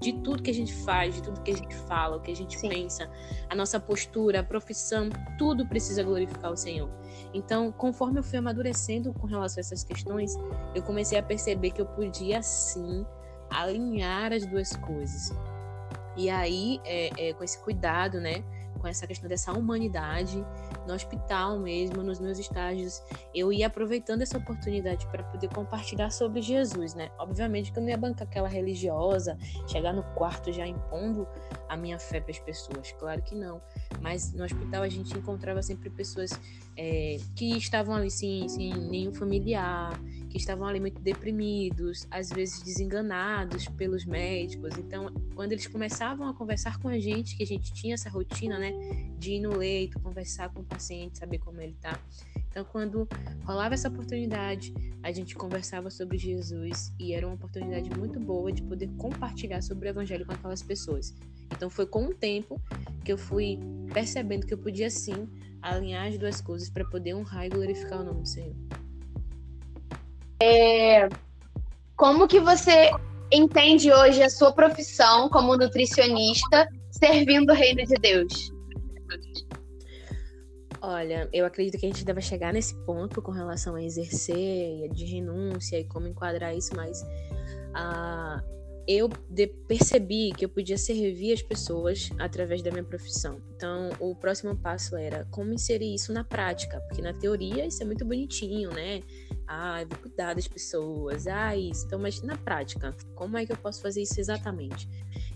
de 0.00 0.12
tudo 0.12 0.42
que 0.42 0.50
a 0.50 0.54
gente 0.54 0.72
faz, 0.72 1.14
de 1.14 1.22
tudo 1.22 1.40
que 1.40 1.50
a 1.50 1.56
gente 1.56 1.74
fala, 1.74 2.16
o 2.16 2.20
que 2.20 2.30
a 2.30 2.36
gente 2.36 2.58
Sim. 2.58 2.68
pensa, 2.68 3.10
a 3.48 3.54
nossa 3.54 3.80
postura, 3.80 4.40
a 4.40 4.42
profissão, 4.42 5.08
tudo 5.38 5.66
precisa 5.66 6.02
glorificar 6.02 6.52
o 6.52 6.56
Senhor. 6.56 6.90
Então, 7.32 7.72
conforme 7.72 8.18
eu 8.18 8.22
fui 8.22 8.38
amadurecendo 8.38 9.12
com 9.12 9.26
relação 9.26 9.58
a 9.58 9.62
essas 9.62 9.82
questões, 9.82 10.34
eu 10.74 10.82
comecei 10.82 11.18
a 11.18 11.22
perceber 11.22 11.70
que 11.70 11.80
eu 11.80 11.86
podia 11.86 12.42
sim 12.42 13.06
alinhar 13.50 14.32
as 14.32 14.44
duas 14.46 14.74
coisas. 14.76 15.32
E 16.16 16.30
aí, 16.30 16.80
é, 16.84 17.28
é, 17.28 17.32
com 17.34 17.44
esse 17.44 17.58
cuidado, 17.58 18.20
né, 18.20 18.42
com 18.78 18.86
essa 18.86 19.06
questão 19.06 19.28
dessa 19.28 19.52
humanidade, 19.52 20.44
no 20.86 20.94
hospital 20.94 21.58
mesmo, 21.58 22.02
nos 22.02 22.20
meus 22.20 22.38
estágios, 22.38 23.02
eu 23.34 23.52
ia 23.52 23.66
aproveitando 23.66 24.22
essa 24.22 24.38
oportunidade 24.38 25.06
para 25.08 25.24
poder 25.24 25.48
compartilhar 25.48 26.10
sobre 26.10 26.40
Jesus, 26.40 26.94
né? 26.94 27.10
Obviamente 27.18 27.72
que 27.72 27.78
eu 27.78 27.82
não 27.82 27.90
ia 27.90 27.96
bancar 27.96 28.26
aquela 28.26 28.48
religiosa, 28.48 29.36
chegar 29.66 29.92
no 29.92 30.02
quarto 30.14 30.52
já 30.52 30.66
impondo 30.66 31.26
a 31.68 31.76
minha 31.76 31.98
fé 31.98 32.20
para 32.20 32.30
as 32.30 32.38
pessoas, 32.38 32.92
claro 32.92 33.22
que 33.22 33.34
não. 33.34 33.60
Mas 34.00 34.32
no 34.32 34.44
hospital 34.44 34.82
a 34.82 34.88
gente 34.88 35.16
encontrava 35.16 35.62
sempre 35.62 35.90
pessoas 35.90 36.30
é, 36.76 37.18
que 37.34 37.56
estavam 37.56 37.94
ali 37.94 38.10
sem, 38.10 38.48
sem 38.48 38.72
nenhum 38.74 39.14
familiar, 39.14 39.98
que 40.28 40.36
estavam 40.36 40.66
ali 40.66 40.80
muito 40.80 41.00
deprimidos, 41.00 42.06
às 42.10 42.28
vezes 42.30 42.62
desenganados 42.62 43.66
pelos 43.68 44.04
médicos. 44.04 44.76
Então, 44.78 45.12
quando 45.34 45.52
eles 45.52 45.66
começavam 45.66 46.28
a 46.28 46.34
conversar 46.34 46.78
com 46.78 46.88
a 46.88 46.98
gente, 46.98 47.36
que 47.36 47.42
a 47.42 47.46
gente 47.46 47.72
tinha 47.72 47.94
essa 47.94 48.10
rotina, 48.10 48.58
né, 48.58 48.72
de 49.18 49.32
ir 49.32 49.40
no 49.40 49.56
leito, 49.56 49.98
conversar 50.00 50.50
com 50.52 50.60
o 50.60 50.64
paciente, 50.64 51.18
saber 51.18 51.38
como 51.38 51.60
ele 51.60 51.76
tá. 51.80 51.98
Então, 52.56 52.64
quando 52.64 53.06
rolava 53.44 53.74
essa 53.74 53.88
oportunidade, 53.88 54.72
a 55.02 55.12
gente 55.12 55.34
conversava 55.34 55.90
sobre 55.90 56.16
Jesus 56.16 56.90
e 56.98 57.12
era 57.12 57.26
uma 57.26 57.34
oportunidade 57.34 57.90
muito 57.90 58.18
boa 58.18 58.50
de 58.50 58.62
poder 58.62 58.88
compartilhar 58.96 59.60
sobre 59.62 59.88
o 59.88 59.90
evangelho 59.90 60.24
com 60.24 60.32
aquelas 60.32 60.62
pessoas. 60.62 61.14
Então, 61.52 61.70
foi 61.70 61.86
com 61.86 62.06
o 62.06 62.14
tempo 62.14 62.60
que 63.04 63.12
eu 63.12 63.18
fui 63.18 63.58
percebendo 63.92 64.46
que 64.46 64.54
eu 64.54 64.58
podia 64.58 64.90
sim 64.90 65.28
alinhar 65.62 66.08
as 66.08 66.18
duas 66.18 66.40
coisas 66.40 66.70
para 66.70 66.84
poder 66.84 67.14
honrar 67.14 67.46
e 67.46 67.48
glorificar 67.48 68.00
o 68.00 68.04
nome 68.04 68.20
do 68.20 68.28
Senhor. 68.28 68.54
É, 70.40 71.08
como 71.96 72.28
que 72.28 72.38
você 72.40 72.90
entende 73.32 73.92
hoje 73.92 74.22
a 74.22 74.30
sua 74.30 74.52
profissão 74.52 75.28
como 75.28 75.56
nutricionista 75.56 76.68
servindo 76.90 77.50
o 77.50 77.54
reino 77.54 77.84
de 77.84 77.94
Deus? 77.94 78.56
Olha, 80.82 81.28
eu 81.32 81.44
acredito 81.44 81.80
que 81.80 81.86
a 81.86 81.88
gente 81.88 82.04
deve 82.04 82.20
chegar 82.20 82.52
nesse 82.52 82.76
ponto 82.84 83.20
com 83.20 83.32
relação 83.32 83.74
a 83.74 83.82
exercer, 83.82 84.88
de 84.90 85.04
renúncia 85.04 85.80
e 85.80 85.84
como 85.84 86.06
enquadrar 86.06 86.54
isso, 86.54 86.76
mas 86.76 87.02
uh, 87.02 88.40
eu 88.86 89.08
percebi 89.66 90.32
que 90.32 90.44
eu 90.44 90.48
podia 90.48 90.78
servir 90.78 91.32
as 91.32 91.42
pessoas 91.42 92.08
através 92.18 92.62
da 92.62 92.70
minha 92.70 92.84
profissão. 92.84 93.40
Então, 93.54 93.90
o 93.98 94.14
próximo 94.14 94.56
passo 94.56 94.96
era 94.96 95.24
como 95.30 95.52
inserir 95.52 95.94
isso 95.94 96.12
na 96.12 96.22
prática, 96.22 96.80
porque 96.80 97.02
na 97.02 97.12
teoria 97.12 97.66
isso 97.66 97.82
é 97.82 97.86
muito 97.86 98.04
bonitinho, 98.04 98.70
né? 98.70 99.02
Ah, 99.46 99.84
vou 99.88 99.98
cuidar 99.98 100.34
das 100.34 100.48
pessoas, 100.48 101.26
ah, 101.26 101.56
isso. 101.56 101.86
Então, 101.86 101.98
mas 101.98 102.20
na 102.22 102.36
prática, 102.36 102.94
como 103.14 103.36
é 103.36 103.46
que 103.46 103.52
eu 103.52 103.56
posso 103.56 103.80
fazer 103.80 104.02
isso 104.02 104.18
exatamente? 104.18 104.88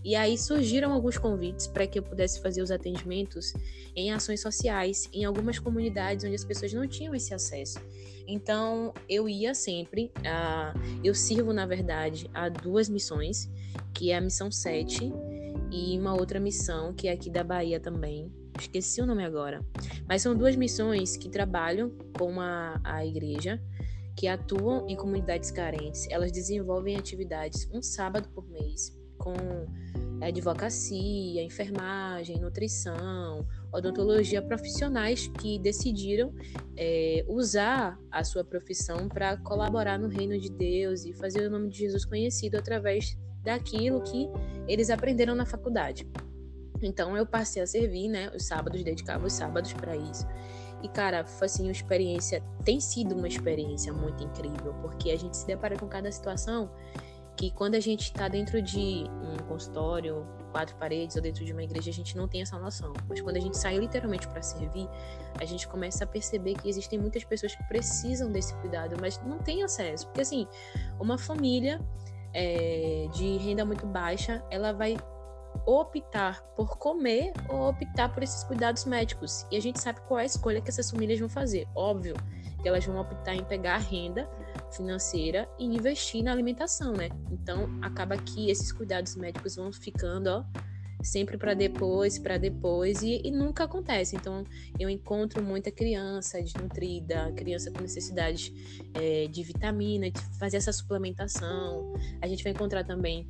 E 0.02 0.16
aí 0.16 0.36
surgiram 0.36 0.92
alguns 0.92 1.18
convites 1.18 1.66
para 1.66 1.86
que 1.86 1.98
eu 1.98 2.02
pudesse 2.02 2.40
fazer 2.40 2.62
os 2.62 2.70
atendimentos 2.70 3.52
em 3.94 4.12
ações 4.12 4.40
sociais, 4.40 5.08
em 5.12 5.24
algumas 5.24 5.58
comunidades 5.58 6.24
onde 6.24 6.34
as 6.34 6.44
pessoas 6.44 6.72
não 6.72 6.86
tinham 6.88 7.14
esse 7.14 7.34
acesso. 7.34 7.78
Então, 8.26 8.94
eu 9.08 9.28
ia 9.28 9.54
sempre, 9.54 10.12
uh, 10.18 11.00
eu 11.04 11.14
sirvo, 11.14 11.52
na 11.52 11.66
verdade, 11.66 12.30
a 12.32 12.48
duas 12.48 12.88
missões, 12.88 13.50
que 13.92 14.10
é 14.10 14.16
a 14.16 14.20
missão 14.20 14.50
7 14.50 15.12
e 15.70 15.98
uma 15.98 16.14
outra 16.14 16.40
missão, 16.40 16.92
que 16.94 17.08
é 17.08 17.12
aqui 17.12 17.28
da 17.28 17.44
Bahia 17.44 17.78
também. 17.78 18.32
Esqueci 18.58 19.00
o 19.00 19.06
nome 19.06 19.24
agora. 19.24 19.64
Mas 20.08 20.22
são 20.22 20.34
duas 20.34 20.56
missões 20.56 21.16
que 21.16 21.28
trabalham 21.28 21.90
com 22.16 22.40
a, 22.40 22.80
a 22.84 23.04
igreja, 23.04 23.60
que 24.20 24.28
atuam 24.28 24.86
em 24.86 24.94
comunidades 24.94 25.50
carentes. 25.50 26.06
Elas 26.10 26.30
desenvolvem 26.30 26.94
atividades 26.94 27.66
um 27.72 27.80
sábado 27.80 28.28
por 28.34 28.46
mês, 28.50 28.94
com 29.16 29.32
advocacia, 30.20 31.42
enfermagem, 31.42 32.38
nutrição, 32.38 33.48
odontologia 33.72 34.42
profissionais 34.42 35.26
que 35.26 35.58
decidiram 35.58 36.34
é, 36.76 37.24
usar 37.26 37.98
a 38.10 38.22
sua 38.22 38.44
profissão 38.44 39.08
para 39.08 39.38
colaborar 39.38 39.98
no 39.98 40.08
reino 40.08 40.38
de 40.38 40.50
Deus 40.50 41.06
e 41.06 41.14
fazer 41.14 41.46
o 41.46 41.50
nome 41.50 41.70
de 41.70 41.78
Jesus 41.78 42.04
conhecido 42.04 42.58
através 42.58 43.16
daquilo 43.42 44.02
que 44.02 44.28
eles 44.68 44.90
aprenderam 44.90 45.34
na 45.34 45.46
faculdade. 45.46 46.06
Então 46.82 47.16
eu 47.16 47.24
passei 47.24 47.62
a 47.62 47.66
servir, 47.66 48.08
né, 48.08 48.30
os 48.36 48.44
sábados, 48.44 48.84
dedicava 48.84 49.26
os 49.26 49.32
sábados 49.32 49.72
para 49.72 49.96
isso. 49.96 50.26
E 50.82 50.88
cara, 50.88 51.24
foi 51.24 51.46
assim, 51.46 51.64
uma 51.64 51.72
experiência, 51.72 52.42
tem 52.64 52.80
sido 52.80 53.14
uma 53.14 53.28
experiência 53.28 53.92
muito 53.92 54.24
incrível, 54.24 54.74
porque 54.80 55.10
a 55.10 55.18
gente 55.18 55.36
se 55.36 55.46
depara 55.46 55.78
com 55.78 55.86
cada 55.86 56.10
situação 56.10 56.70
que 57.36 57.50
quando 57.50 57.74
a 57.74 57.80
gente 57.80 58.02
está 58.02 58.28
dentro 58.28 58.60
de 58.60 59.04
um 59.22 59.36
consultório, 59.48 60.26
quatro 60.52 60.76
paredes 60.76 61.16
ou 61.16 61.22
dentro 61.22 61.44
de 61.44 61.52
uma 61.52 61.62
igreja, 61.62 61.90
a 61.90 61.92
gente 61.92 62.16
não 62.16 62.28
tem 62.28 62.42
essa 62.42 62.58
noção. 62.58 62.92
Mas 63.08 63.20
quando 63.20 63.36
a 63.36 63.40
gente 63.40 63.56
sai 63.56 63.78
literalmente 63.78 64.28
para 64.28 64.42
servir, 64.42 64.86
a 65.40 65.44
gente 65.46 65.66
começa 65.66 66.04
a 66.04 66.06
perceber 66.06 66.54
que 66.54 66.68
existem 66.68 66.98
muitas 66.98 67.24
pessoas 67.24 67.54
que 67.54 67.62
precisam 67.64 68.30
desse 68.30 68.54
cuidado, 68.56 68.96
mas 69.00 69.18
não 69.24 69.38
têm 69.38 69.62
acesso. 69.62 70.06
Porque 70.08 70.20
assim, 70.20 70.46
uma 70.98 71.16
família 71.16 71.80
é, 72.34 73.08
de 73.12 73.38
renda 73.38 73.64
muito 73.64 73.86
baixa, 73.86 74.44
ela 74.50 74.72
vai 74.72 74.98
optar 75.78 76.42
por 76.56 76.78
comer 76.78 77.32
ou 77.48 77.68
optar 77.68 78.12
por 78.12 78.22
esses 78.22 78.42
cuidados 78.44 78.84
médicos. 78.84 79.46
E 79.50 79.56
a 79.56 79.60
gente 79.60 79.80
sabe 79.80 80.00
qual 80.02 80.18
é 80.18 80.22
a 80.22 80.26
escolha 80.26 80.60
que 80.60 80.70
essas 80.70 80.90
famílias 80.90 81.20
vão 81.20 81.28
fazer. 81.28 81.66
Óbvio 81.74 82.14
que 82.60 82.68
elas 82.68 82.84
vão 82.84 83.00
optar 83.00 83.34
em 83.34 83.44
pegar 83.44 83.74
a 83.74 83.78
renda 83.78 84.28
financeira 84.72 85.48
e 85.58 85.64
investir 85.64 86.22
na 86.22 86.32
alimentação, 86.32 86.92
né? 86.92 87.08
Então 87.30 87.68
acaba 87.82 88.16
que 88.16 88.50
esses 88.50 88.70
cuidados 88.72 89.16
médicos 89.16 89.56
vão 89.56 89.72
ficando, 89.72 90.28
ó, 90.28 90.44
sempre 91.02 91.38
para 91.38 91.54
depois, 91.54 92.18
para 92.18 92.36
depois 92.36 93.02
e, 93.02 93.22
e, 93.24 93.30
nunca 93.30 93.64
acontece. 93.64 94.16
Então 94.16 94.44
eu 94.78 94.88
encontro 94.88 95.42
muita 95.42 95.70
criança 95.70 96.40
desnutrida, 96.40 97.32
criança 97.32 97.70
com 97.70 97.80
necessidade 97.80 98.52
é, 98.94 99.26
de 99.26 99.42
vitamina, 99.42 100.10
de 100.10 100.20
fazer 100.38 100.58
essa 100.58 100.72
suplementação. 100.72 101.94
A 102.20 102.26
gente 102.26 102.44
vai 102.44 102.52
encontrar 102.52 102.84
também 102.84 103.28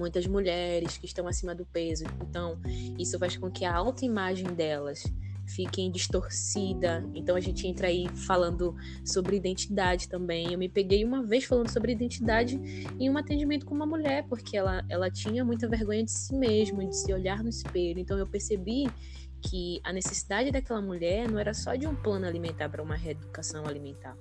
muitas 0.00 0.26
mulheres 0.26 0.96
que 0.96 1.06
estão 1.06 1.28
acima 1.28 1.54
do 1.54 1.66
peso. 1.66 2.04
Então 2.22 2.58
isso 2.98 3.18
faz 3.18 3.36
com 3.36 3.50
que 3.50 3.64
a 3.64 3.76
autoimagem 3.76 4.46
delas 4.54 5.04
fiquem 5.46 5.90
distorcida. 5.90 7.04
Então 7.14 7.36
a 7.36 7.40
gente 7.40 7.66
entra 7.66 7.88
aí 7.88 8.08
falando 8.26 8.74
sobre 9.04 9.36
identidade 9.36 10.08
também. 10.08 10.52
Eu 10.52 10.58
me 10.58 10.68
peguei 10.68 11.04
uma 11.04 11.22
vez 11.22 11.44
falando 11.44 11.68
sobre 11.68 11.92
identidade 11.92 12.58
em 12.98 13.10
um 13.10 13.18
atendimento 13.18 13.66
com 13.66 13.74
uma 13.74 13.86
mulher, 13.86 14.24
porque 14.28 14.56
ela, 14.56 14.84
ela 14.88 15.10
tinha 15.10 15.44
muita 15.44 15.68
vergonha 15.68 16.04
de 16.04 16.10
si 16.10 16.34
mesma, 16.34 16.86
de 16.86 16.96
se 16.96 17.12
olhar 17.12 17.42
no 17.42 17.50
espelho. 17.50 18.00
Então 18.00 18.18
eu 18.18 18.26
percebi 18.26 18.88
que 19.42 19.80
a 19.84 19.92
necessidade 19.92 20.50
daquela 20.50 20.80
mulher 20.80 21.28
não 21.28 21.38
era 21.38 21.54
só 21.54 21.74
de 21.74 21.86
um 21.86 21.94
plano 21.94 22.26
alimentar 22.26 22.68
para 22.68 22.82
uma 22.82 22.94
reeducação 22.94 23.66
alimentar. 23.66 24.16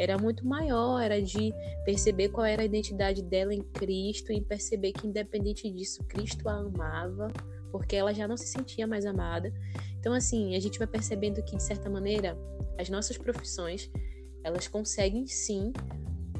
Era 0.00 0.16
muito 0.16 0.46
maior, 0.46 0.98
era 0.98 1.20
de 1.20 1.52
perceber 1.84 2.30
qual 2.30 2.46
era 2.46 2.62
a 2.62 2.64
identidade 2.64 3.22
dela 3.22 3.52
em 3.54 3.60
Cristo 3.60 4.32
e 4.32 4.40
perceber 4.40 4.92
que, 4.92 5.06
independente 5.06 5.70
disso, 5.70 6.02
Cristo 6.04 6.48
a 6.48 6.54
amava, 6.54 7.30
porque 7.70 7.96
ela 7.96 8.14
já 8.14 8.26
não 8.26 8.34
se 8.34 8.46
sentia 8.46 8.86
mais 8.86 9.04
amada. 9.04 9.52
Então, 9.98 10.14
assim, 10.14 10.56
a 10.56 10.58
gente 10.58 10.78
vai 10.78 10.88
percebendo 10.88 11.42
que, 11.42 11.54
de 11.54 11.62
certa 11.62 11.90
maneira, 11.90 12.34
as 12.78 12.88
nossas 12.88 13.18
profissões, 13.18 13.90
elas 14.42 14.66
conseguem 14.66 15.26
sim 15.26 15.70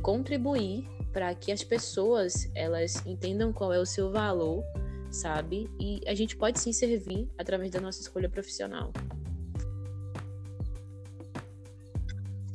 contribuir 0.01 0.89
para 1.13 1.35
que 1.35 1.53
as 1.53 1.63
pessoas 1.63 2.51
elas 2.55 3.05
entendam 3.05 3.53
qual 3.53 3.75
é 3.75 3.79
o 3.79 3.85
seu 3.85 4.11
valor, 4.11 4.65
sabe? 5.11 5.69
E 5.79 6.01
a 6.07 6.15
gente 6.15 6.35
pode 6.35 6.59
sim 6.59 6.73
servir 6.73 7.29
através 7.37 7.71
da 7.71 7.79
nossa 7.79 8.01
escolha 8.01 8.31
profissional. 8.31 8.91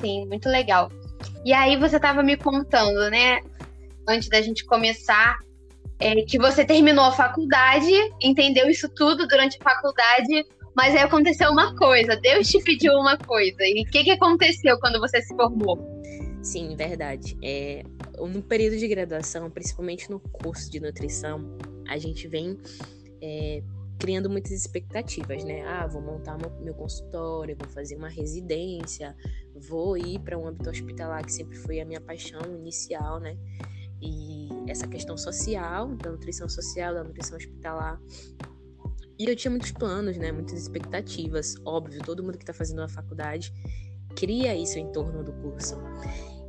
Sim, 0.05 0.27
muito 0.27 0.47
legal. 0.47 0.91
E 1.43 1.51
aí 1.51 1.75
você 1.77 1.95
estava 1.95 2.21
me 2.21 2.37
contando, 2.37 3.09
né, 3.09 3.39
antes 4.07 4.29
da 4.29 4.39
gente 4.39 4.63
começar, 4.65 5.39
é, 5.99 6.21
que 6.21 6.37
você 6.37 6.63
terminou 6.63 7.05
a 7.05 7.11
faculdade, 7.11 7.91
entendeu 8.21 8.69
isso 8.69 8.87
tudo 8.89 9.27
durante 9.27 9.57
a 9.59 9.63
faculdade, 9.63 10.45
mas 10.75 10.93
aí 10.93 11.01
aconteceu 11.01 11.49
uma 11.49 11.75
coisa, 11.75 12.15
Deus 12.17 12.47
te 12.47 12.61
pediu 12.63 12.93
uma 12.93 13.17
coisa. 13.17 13.57
E 13.61 13.83
o 13.83 13.91
que, 13.91 14.03
que 14.03 14.11
aconteceu 14.11 14.77
quando 14.79 14.99
você 14.99 15.19
se 15.23 15.35
formou? 15.35 15.79
Sim, 16.43 16.75
verdade. 16.75 17.35
É, 17.43 17.81
no 18.19 18.43
período 18.43 18.77
de 18.77 18.87
graduação, 18.87 19.49
principalmente 19.49 20.11
no 20.11 20.19
curso 20.19 20.69
de 20.69 20.79
nutrição, 20.79 21.57
a 21.87 21.97
gente 21.97 22.27
vem 22.27 22.59
é, 23.23 23.63
criando 23.99 24.29
muitas 24.29 24.51
expectativas, 24.51 25.43
né? 25.43 25.65
Ah, 25.65 25.87
vou 25.87 26.01
montar 26.01 26.37
meu, 26.61 26.73
consultório, 26.73 27.55
vou 27.57 27.69
fazer 27.69 27.95
uma 27.95 28.09
residência, 28.09 29.15
vou 29.67 29.97
ir 29.97 30.19
para 30.19 30.37
um 30.37 30.47
âmbito 30.47 30.69
hospitalar, 30.69 31.25
que 31.25 31.31
sempre 31.31 31.57
foi 31.57 31.79
a 31.79 31.85
minha 31.85 32.01
paixão 32.01 32.41
inicial, 32.55 33.19
né? 33.19 33.37
e 34.01 34.49
essa 34.67 34.87
questão 34.87 35.17
social, 35.17 35.87
da 35.95 36.11
nutrição 36.11 36.47
social, 36.47 36.93
da 36.93 37.03
nutrição 37.03 37.37
hospitalar. 37.37 37.99
E 39.17 39.25
eu 39.25 39.35
tinha 39.35 39.49
muitos 39.49 39.71
planos, 39.71 40.17
né, 40.17 40.31
muitas 40.31 40.61
expectativas, 40.61 41.55
óbvio, 41.65 42.03
todo 42.03 42.23
mundo 42.23 42.37
que 42.37 42.43
está 42.43 42.53
fazendo 42.53 42.81
a 42.81 42.89
faculdade 42.89 43.53
cria 44.15 44.55
isso 44.55 44.77
em 44.77 44.91
torno 44.91 45.23
do 45.23 45.33
curso. 45.33 45.75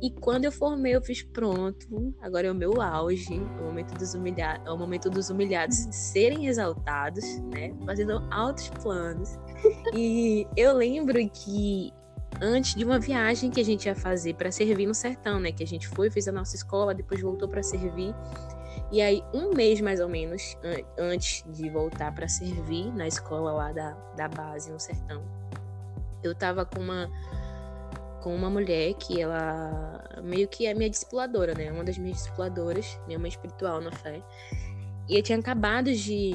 E 0.01 0.11
quando 0.11 0.45
eu 0.45 0.51
formei, 0.51 0.95
eu 0.95 1.01
fiz 1.01 1.23
pronto. 1.23 2.13
Agora 2.21 2.47
é 2.47 2.51
o 2.51 2.55
meu 2.55 2.81
auge, 2.81 3.33
é 3.33 3.61
o 3.61 3.65
momento 3.65 3.97
dos 3.97 4.13
humilhados, 4.13 4.65
é 4.67 4.71
o 4.71 4.77
momento 4.77 5.09
dos 5.09 5.29
humilhados 5.29 5.87
serem 5.91 6.47
exaltados, 6.47 7.39
né? 7.39 7.73
Fazendo 7.85 8.23
altos 8.31 8.69
planos. 8.81 9.37
E 9.95 10.45
eu 10.55 10.75
lembro 10.75 11.17
que 11.29 11.91
antes 12.39 12.75
de 12.75 12.85
uma 12.85 12.99
viagem 12.99 13.49
que 13.49 13.59
a 13.59 13.65
gente 13.65 13.85
ia 13.85 13.95
fazer 13.95 14.35
para 14.35 14.51
servir 14.51 14.85
no 14.85 14.93
sertão, 14.93 15.39
né? 15.39 15.51
Que 15.51 15.63
a 15.63 15.67
gente 15.67 15.87
foi, 15.87 16.11
fez 16.11 16.27
a 16.27 16.31
nossa 16.31 16.55
escola, 16.55 16.93
depois 16.93 17.21
voltou 17.21 17.49
para 17.49 17.63
servir. 17.63 18.13
E 18.91 19.01
aí, 19.01 19.23
um 19.33 19.53
mês 19.53 19.81
mais 19.81 19.99
ou 19.99 20.07
menos 20.07 20.55
antes 20.97 21.43
de 21.51 21.69
voltar 21.69 22.13
para 22.13 22.27
servir 22.27 22.93
na 22.93 23.07
escola 23.07 23.51
lá 23.51 23.71
da, 23.71 23.91
da 24.15 24.27
base, 24.27 24.71
no 24.71 24.79
sertão, 24.79 25.23
eu 26.23 26.35
tava 26.35 26.65
com 26.65 26.79
uma 26.79 27.09
com 28.27 28.35
uma 28.35 28.49
mulher 28.49 28.93
que 28.95 29.21
ela 29.21 30.03
meio 30.21 30.49
que 30.49 30.65
é 30.65 30.73
minha 30.73 30.89
discipuladora, 30.89 31.53
né? 31.53 31.71
Uma 31.71 31.85
das 31.85 31.97
minhas 31.97 32.17
discipuladoras, 32.17 32.99
minha 33.07 33.17
mãe 33.17 33.29
espiritual 33.29 33.79
na 33.79 33.89
fé. 33.89 34.21
E 35.07 35.15
eu 35.15 35.23
tinha 35.23 35.39
acabado 35.39 35.93
de 35.93 36.33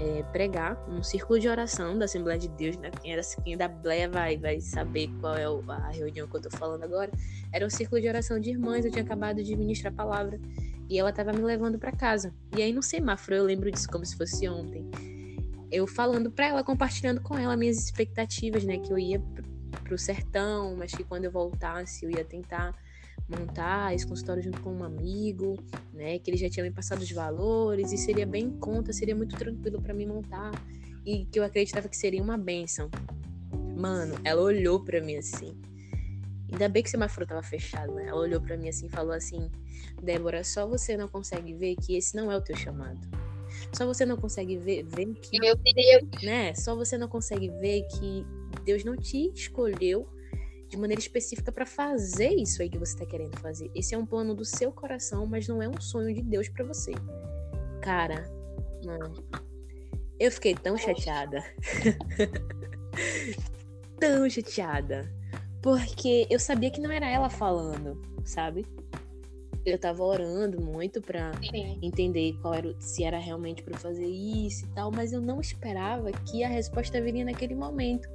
é, 0.00 0.22
pregar 0.32 0.82
um 0.88 1.02
círculo 1.02 1.38
de 1.38 1.46
oração 1.46 1.98
da 1.98 2.06
Assembleia 2.06 2.38
de 2.38 2.48
Deus, 2.48 2.78
né? 2.78 2.90
Quem, 3.02 3.12
era, 3.12 3.20
quem 3.44 3.58
da 3.58 3.68
Bleia 3.68 4.08
vai, 4.08 4.38
vai 4.38 4.58
saber 4.62 5.10
qual 5.20 5.36
é 5.36 5.44
a 5.44 5.90
reunião 5.90 6.26
que 6.26 6.34
eu 6.34 6.40
tô 6.40 6.50
falando 6.50 6.82
agora. 6.84 7.10
Era 7.52 7.66
um 7.66 7.70
círculo 7.70 8.00
de 8.00 8.08
oração 8.08 8.40
de 8.40 8.48
irmãs, 8.48 8.86
eu 8.86 8.90
tinha 8.90 9.04
acabado 9.04 9.44
de 9.44 9.54
ministrar 9.54 9.92
a 9.92 9.96
palavra. 9.96 10.40
E 10.88 10.98
ela 10.98 11.12
tava 11.12 11.30
me 11.30 11.42
levando 11.42 11.78
para 11.78 11.92
casa. 11.92 12.34
E 12.56 12.62
aí 12.62 12.72
no 12.72 12.82
semáforo, 12.82 13.36
eu 13.36 13.44
lembro 13.44 13.70
disso 13.70 13.88
como 13.90 14.06
se 14.06 14.16
fosse 14.16 14.48
ontem. 14.48 14.90
Eu 15.70 15.86
falando 15.86 16.30
para 16.30 16.46
ela, 16.46 16.64
compartilhando 16.64 17.20
com 17.20 17.36
ela 17.36 17.54
minhas 17.54 17.76
expectativas, 17.76 18.64
né? 18.64 18.78
Que 18.78 18.90
eu 18.90 18.98
ia 18.98 19.22
pro 19.88 19.98
sertão, 19.98 20.76
mas 20.76 20.92
que 20.92 21.02
quando 21.02 21.24
eu 21.24 21.32
voltasse 21.32 22.04
eu 22.04 22.10
ia 22.10 22.24
tentar 22.24 22.76
montar 23.26 23.94
esse 23.94 24.06
consultório 24.06 24.42
junto 24.42 24.60
com 24.60 24.72
um 24.72 24.84
amigo, 24.84 25.58
né? 25.92 26.18
Que 26.18 26.30
ele 26.30 26.36
já 26.36 26.48
tinha 26.48 26.62
me 26.62 26.70
passado 26.70 27.00
os 27.00 27.10
valores 27.10 27.90
e 27.90 27.96
seria 27.98 28.26
bem 28.26 28.44
em 28.44 28.58
conta, 28.58 28.92
seria 28.92 29.16
muito 29.16 29.36
tranquilo 29.36 29.80
para 29.80 29.94
mim 29.94 30.06
montar 30.06 30.50
e 31.04 31.24
que 31.24 31.38
eu 31.38 31.44
acreditava 31.44 31.88
que 31.88 31.96
seria 31.96 32.22
uma 32.22 32.36
benção. 32.36 32.90
Mano, 33.76 34.14
ela 34.24 34.42
olhou 34.42 34.84
para 34.84 35.00
mim 35.00 35.16
assim. 35.16 35.56
Ainda 36.50 36.68
bem 36.68 36.82
que 36.82 36.88
o 36.88 36.90
semáforo 36.90 37.26
tava 37.26 37.42
fechado, 37.42 37.94
né? 37.94 38.06
Ela 38.08 38.20
olhou 38.20 38.40
para 38.40 38.56
mim 38.56 38.68
assim 38.68 38.86
e 38.86 38.90
falou 38.90 39.12
assim: 39.12 39.50
Débora, 40.02 40.42
só 40.44 40.66
você 40.66 40.96
não 40.96 41.08
consegue 41.08 41.54
ver 41.54 41.76
que 41.76 41.96
esse 41.96 42.16
não 42.16 42.30
é 42.30 42.36
o 42.36 42.40
teu 42.40 42.56
chamado. 42.56 42.98
Só 43.72 43.86
você 43.86 44.06
não 44.06 44.16
consegue 44.16 44.56
ver, 44.56 44.84
ver 44.84 45.14
que. 45.14 45.38
Meu 45.38 45.54
Deus! 45.56 46.22
Né? 46.22 46.54
Só 46.54 46.74
você 46.74 46.96
não 46.96 47.08
consegue 47.08 47.48
ver 47.48 47.82
que 47.88 48.26
Deus 48.68 48.84
não 48.84 48.96
te 48.96 49.32
escolheu 49.34 50.06
de 50.68 50.76
maneira 50.76 51.00
específica 51.00 51.50
para 51.50 51.64
fazer 51.64 52.34
isso 52.34 52.60
aí 52.60 52.68
que 52.68 52.76
você 52.76 52.92
está 52.92 53.06
querendo 53.06 53.34
fazer. 53.38 53.70
Esse 53.74 53.94
é 53.94 53.98
um 53.98 54.04
plano 54.04 54.34
do 54.34 54.44
seu 54.44 54.70
coração, 54.70 55.24
mas 55.24 55.48
não 55.48 55.62
é 55.62 55.68
um 55.68 55.80
sonho 55.80 56.14
de 56.14 56.20
Deus 56.20 56.50
para 56.50 56.66
você. 56.66 56.92
Cara, 57.80 58.30
eu 60.20 60.30
fiquei 60.30 60.54
tão 60.54 60.76
chateada. 60.76 61.42
tão 63.98 64.28
chateada. 64.28 65.10
Porque 65.62 66.26
eu 66.28 66.38
sabia 66.38 66.70
que 66.70 66.82
não 66.82 66.92
era 66.92 67.08
ela 67.08 67.30
falando, 67.30 67.98
sabe? 68.22 68.66
Eu 69.64 69.78
tava 69.78 70.04
orando 70.04 70.60
muito 70.60 71.00
para 71.00 71.32
entender 71.80 72.34
qual 72.42 72.52
era 72.52 72.78
se 72.78 73.02
era 73.02 73.18
realmente 73.18 73.62
para 73.62 73.78
fazer 73.78 74.06
isso 74.06 74.66
e 74.66 74.68
tal, 74.74 74.90
mas 74.90 75.14
eu 75.14 75.22
não 75.22 75.40
esperava 75.40 76.12
que 76.12 76.44
a 76.44 76.48
resposta 76.48 77.00
viria 77.00 77.24
naquele 77.24 77.54
momento. 77.54 78.06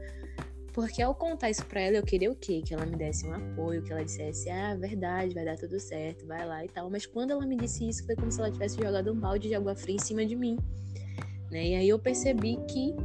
Porque 0.74 1.04
ao 1.04 1.14
contar 1.14 1.52
isso 1.52 1.64
pra 1.68 1.80
ela, 1.80 1.98
eu 1.98 2.04
queria 2.04 2.32
o 2.32 2.36
quê? 2.36 2.64
Que 2.66 2.74
ela 2.74 2.84
me 2.84 2.96
desse 2.96 3.28
um 3.28 3.34
apoio, 3.34 3.84
que 3.84 3.92
ela 3.92 4.04
dissesse, 4.04 4.50
ah, 4.50 4.76
verdade, 4.76 5.36
vai 5.36 5.46
dar 5.46 5.56
tudo 5.56 5.80
certo, 5.80 6.26
vai 6.26 6.46
lá 6.48 6.66
e 6.66 6.68
tal. 6.68 6.90
Mas 6.90 7.06
quando 7.06 7.30
ela 7.30 7.46
me 7.46 7.56
disse 7.56 7.88
isso, 7.88 8.04
foi 8.06 8.16
como 8.16 8.32
se 8.32 8.40
ela 8.40 8.52
tivesse 8.52 8.78
jogado 8.78 9.14
um 9.14 9.20
balde 9.20 9.48
de 9.50 9.56
água 9.56 9.76
fria 9.76 9.96
em 9.96 10.00
cima 10.00 10.26
de 10.26 10.36
mim. 10.36 10.58
Né? 11.52 11.68
E 11.68 11.76
aí 11.76 11.90
eu 11.90 12.00
percebi 12.00 12.58
que 12.68 12.96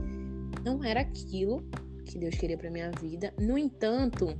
não 0.65 0.83
era 0.83 1.01
aquilo 1.01 1.63
que 2.07 2.19
Deus 2.19 2.35
queria 2.37 2.57
pra 2.57 2.71
minha 2.71 2.91
vida. 2.91 3.35
No 3.39 3.59
entanto, 3.59 4.35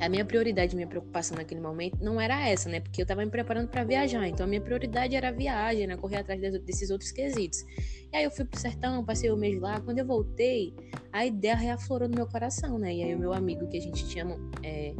a 0.00 0.08
minha 0.08 0.24
prioridade, 0.24 0.76
minha 0.76 0.86
preocupação 0.86 1.36
naquele 1.36 1.60
momento 1.60 1.98
não 2.00 2.20
era 2.20 2.48
essa, 2.48 2.68
né? 2.68 2.80
Porque 2.80 3.02
eu 3.02 3.06
tava 3.06 3.24
me 3.24 3.30
preparando 3.30 3.68
para 3.68 3.82
viajar. 3.84 4.28
Então 4.28 4.46
a 4.46 4.48
minha 4.48 4.60
prioridade 4.60 5.16
era 5.16 5.28
a 5.28 5.32
viagem, 5.32 5.86
né? 5.86 5.96
Correr 5.96 6.18
atrás 6.18 6.40
desses 6.62 6.90
outros 6.90 7.10
quesitos. 7.10 7.64
E 8.12 8.16
aí 8.16 8.24
eu 8.24 8.30
fui 8.30 8.44
pro 8.44 8.58
sertão, 8.58 9.04
passei 9.04 9.30
o 9.30 9.34
um 9.34 9.36
mês 9.36 9.60
lá. 9.60 9.80
Quando 9.80 9.98
eu 9.98 10.06
voltei, 10.06 10.72
a 11.12 11.26
ideia 11.26 11.56
reaflorou 11.56 12.08
no 12.08 12.14
meu 12.14 12.26
coração, 12.26 12.78
né? 12.78 12.94
E 12.94 13.02
aí 13.02 13.14
o 13.14 13.18
meu 13.18 13.32
amigo 13.32 13.66
que 13.68 13.76
a 13.76 13.80
gente 13.80 14.06
tinha 14.08 14.24
é, 14.62 14.94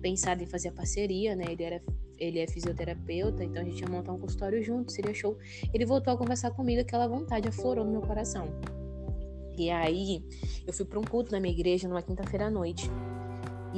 pensado 0.00 0.42
em 0.42 0.46
fazer 0.46 0.68
a 0.68 0.72
parceria, 0.72 1.36
né? 1.36 1.44
Ele 1.50 1.62
era 1.62 1.82
ele 2.18 2.40
é 2.40 2.48
fisioterapeuta, 2.48 3.44
então 3.44 3.62
a 3.62 3.64
gente 3.64 3.80
ia 3.80 3.88
montar 3.88 4.12
um 4.12 4.18
consultório 4.18 4.60
junto, 4.60 4.90
seria 4.90 5.14
show. 5.14 5.38
Ele 5.72 5.86
voltou 5.86 6.12
a 6.12 6.16
conversar 6.16 6.50
comigo, 6.50 6.80
aquela 6.80 7.06
vontade 7.06 7.46
aflorou 7.46 7.84
no 7.84 7.92
meu 7.92 8.00
coração. 8.00 8.48
E 9.56 9.70
aí, 9.70 10.24
eu 10.66 10.72
fui 10.72 10.84
para 10.84 10.98
um 10.98 11.04
culto 11.04 11.32
na 11.32 11.40
minha 11.40 11.52
igreja 11.52 11.88
numa 11.88 12.02
quinta-feira 12.02 12.46
à 12.46 12.50
noite. 12.50 12.90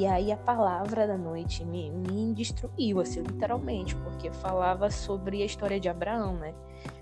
E 0.01 0.07
aí 0.07 0.33
a 0.33 0.37
palavra 0.39 1.07
da 1.07 1.19
noite 1.19 1.63
me, 1.63 1.91
me 1.91 2.33
destruiu, 2.33 3.01
assim, 3.01 3.21
literalmente, 3.21 3.95
porque 3.97 4.31
falava 4.31 4.91
sobre 4.91 5.43
a 5.43 5.45
história 5.45 5.79
de 5.79 5.91
Abraão, 5.91 6.37
né? 6.37 6.55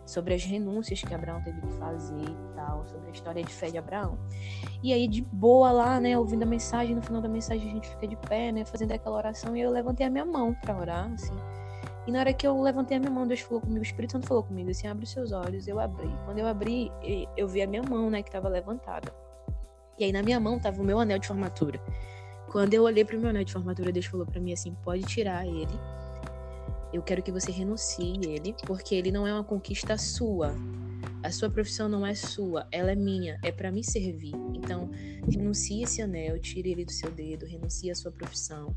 Sobre 0.04 0.34
as 0.34 0.42
renúncias 0.42 1.00
que 1.00 1.14
Abraão 1.14 1.40
teve 1.40 1.60
que 1.60 1.72
fazer 1.74 2.20
e 2.20 2.54
tal, 2.56 2.84
sobre 2.86 3.06
a 3.06 3.12
história 3.12 3.44
de 3.44 3.52
fé 3.52 3.70
de 3.70 3.78
Abraão. 3.78 4.18
E 4.82 4.92
aí, 4.92 5.06
de 5.06 5.22
boa 5.22 5.70
lá, 5.70 6.00
né, 6.00 6.18
ouvindo 6.18 6.42
a 6.42 6.46
mensagem, 6.46 6.96
no 6.96 7.00
final 7.00 7.22
da 7.22 7.28
mensagem 7.28 7.70
a 7.70 7.72
gente 7.72 7.88
fica 7.88 8.08
de 8.08 8.16
pé, 8.16 8.50
né, 8.50 8.64
fazendo 8.64 8.90
aquela 8.90 9.16
oração, 9.16 9.56
e 9.56 9.60
eu 9.60 9.70
levantei 9.70 10.04
a 10.04 10.10
minha 10.10 10.24
mão 10.24 10.52
para 10.54 10.76
orar, 10.76 11.08
assim. 11.12 11.36
E 12.04 12.10
na 12.10 12.18
hora 12.18 12.32
que 12.32 12.48
eu 12.48 12.60
levantei 12.60 12.96
a 12.96 13.00
minha 13.00 13.12
mão, 13.12 13.28
Deus 13.28 13.38
falou 13.38 13.60
comigo, 13.60 13.78
o 13.78 13.82
Espírito 13.82 14.10
Santo 14.10 14.26
falou 14.26 14.42
comigo, 14.42 14.70
assim, 14.70 14.88
abre 14.88 15.04
os 15.04 15.10
seus 15.12 15.30
olhos. 15.30 15.68
Eu 15.68 15.78
abri. 15.78 16.10
Quando 16.24 16.40
eu 16.40 16.48
abri, 16.48 16.90
eu 17.36 17.46
vi 17.46 17.62
a 17.62 17.66
minha 17.68 17.82
mão, 17.84 18.10
né, 18.10 18.24
que 18.24 18.28
estava 18.28 18.48
levantada. 18.48 19.14
E 19.96 20.04
aí 20.04 20.10
na 20.10 20.22
minha 20.22 20.40
mão 20.40 20.58
tava 20.58 20.80
o 20.82 20.84
meu 20.84 20.98
anel 20.98 21.20
de 21.20 21.28
formatura. 21.28 21.80
Quando 22.50 22.72
eu 22.72 22.82
olhei 22.82 23.04
pro 23.04 23.18
meu 23.18 23.28
anel 23.28 23.44
de 23.44 23.52
formatura, 23.52 23.92
Deus 23.92 24.06
falou 24.06 24.26
para 24.26 24.40
mim 24.40 24.52
assim: 24.52 24.74
pode 24.82 25.04
tirar 25.04 25.46
ele. 25.46 25.78
Eu 26.92 27.02
quero 27.02 27.22
que 27.22 27.30
você 27.30 27.52
renuncie 27.52 28.18
ele, 28.24 28.54
porque 28.66 28.94
ele 28.94 29.12
não 29.12 29.26
é 29.26 29.32
uma 29.32 29.44
conquista 29.44 29.98
sua. 29.98 30.54
A 31.22 31.30
sua 31.30 31.50
profissão 31.50 31.88
não 31.88 32.06
é 32.06 32.14
sua, 32.14 32.66
ela 32.72 32.92
é 32.92 32.94
minha, 32.94 33.38
é 33.42 33.52
para 33.52 33.70
me 33.70 33.84
servir. 33.84 34.32
Então, 34.54 34.88
renuncie 35.28 35.82
esse 35.82 36.00
anel, 36.00 36.38
tire 36.38 36.70
ele 36.70 36.84
do 36.84 36.92
seu 36.92 37.10
dedo, 37.10 37.44
renuncie 37.44 37.90
a 37.90 37.94
sua 37.94 38.10
profissão, 38.10 38.74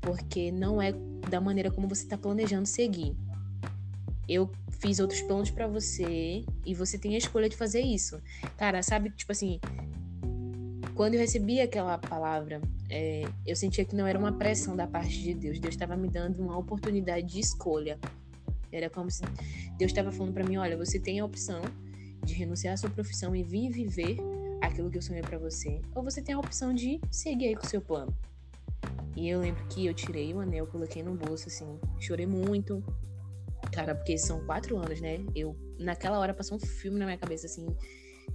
porque 0.00 0.52
não 0.52 0.82
é 0.82 0.92
da 1.30 1.40
maneira 1.40 1.70
como 1.70 1.88
você 1.88 2.02
está 2.02 2.18
planejando 2.18 2.66
seguir. 2.66 3.16
Eu 4.28 4.50
fiz 4.78 4.98
outros 4.98 5.22
planos 5.22 5.50
para 5.50 5.66
você 5.66 6.44
e 6.66 6.74
você 6.74 6.98
tem 6.98 7.14
a 7.14 7.18
escolha 7.18 7.48
de 7.48 7.56
fazer 7.56 7.80
isso. 7.80 8.20
Cara, 8.58 8.82
sabe, 8.82 9.10
tipo 9.10 9.32
assim, 9.32 9.58
quando 10.98 11.14
eu 11.14 11.20
recebi 11.20 11.60
aquela 11.60 11.96
palavra, 11.96 12.60
é, 12.90 13.22
eu 13.46 13.54
sentia 13.54 13.84
que 13.84 13.94
não 13.94 14.04
era 14.04 14.18
uma 14.18 14.32
pressão 14.32 14.74
da 14.74 14.84
parte 14.84 15.22
de 15.22 15.32
Deus. 15.32 15.60
Deus 15.60 15.76
estava 15.76 15.96
me 15.96 16.08
dando 16.08 16.42
uma 16.42 16.58
oportunidade 16.58 17.24
de 17.24 17.38
escolha. 17.38 17.96
Era 18.72 18.90
como 18.90 19.08
se 19.08 19.22
Deus 19.78 19.92
estava 19.92 20.10
falando 20.10 20.32
para 20.34 20.42
mim: 20.42 20.56
olha, 20.56 20.76
você 20.76 20.98
tem 20.98 21.20
a 21.20 21.24
opção 21.24 21.62
de 22.24 22.34
renunciar 22.34 22.74
à 22.74 22.76
sua 22.76 22.90
profissão 22.90 23.36
e 23.36 23.44
vir 23.44 23.70
viver 23.70 24.16
aquilo 24.60 24.90
que 24.90 24.98
eu 24.98 25.02
sonhei 25.02 25.22
para 25.22 25.38
você, 25.38 25.80
ou 25.94 26.02
você 26.02 26.20
tem 26.20 26.34
a 26.34 26.38
opção 26.40 26.74
de 26.74 27.00
seguir 27.12 27.46
aí 27.46 27.54
com 27.54 27.64
o 27.64 27.68
seu 27.68 27.80
plano. 27.80 28.12
E 29.14 29.28
eu 29.28 29.38
lembro 29.38 29.64
que 29.68 29.86
eu 29.86 29.94
tirei 29.94 30.34
o 30.34 30.40
anel, 30.40 30.66
coloquei 30.66 31.04
no 31.04 31.14
bolso, 31.14 31.46
assim, 31.46 31.78
chorei 32.00 32.26
muito. 32.26 32.82
Cara, 33.72 33.94
porque 33.94 34.18
são 34.18 34.44
quatro 34.44 34.76
anos, 34.76 35.00
né? 35.00 35.24
Eu, 35.32 35.56
naquela 35.78 36.18
hora, 36.18 36.34
passou 36.34 36.56
um 36.56 36.60
filme 36.60 36.98
na 36.98 37.04
minha 37.04 37.18
cabeça, 37.18 37.46
assim, 37.46 37.68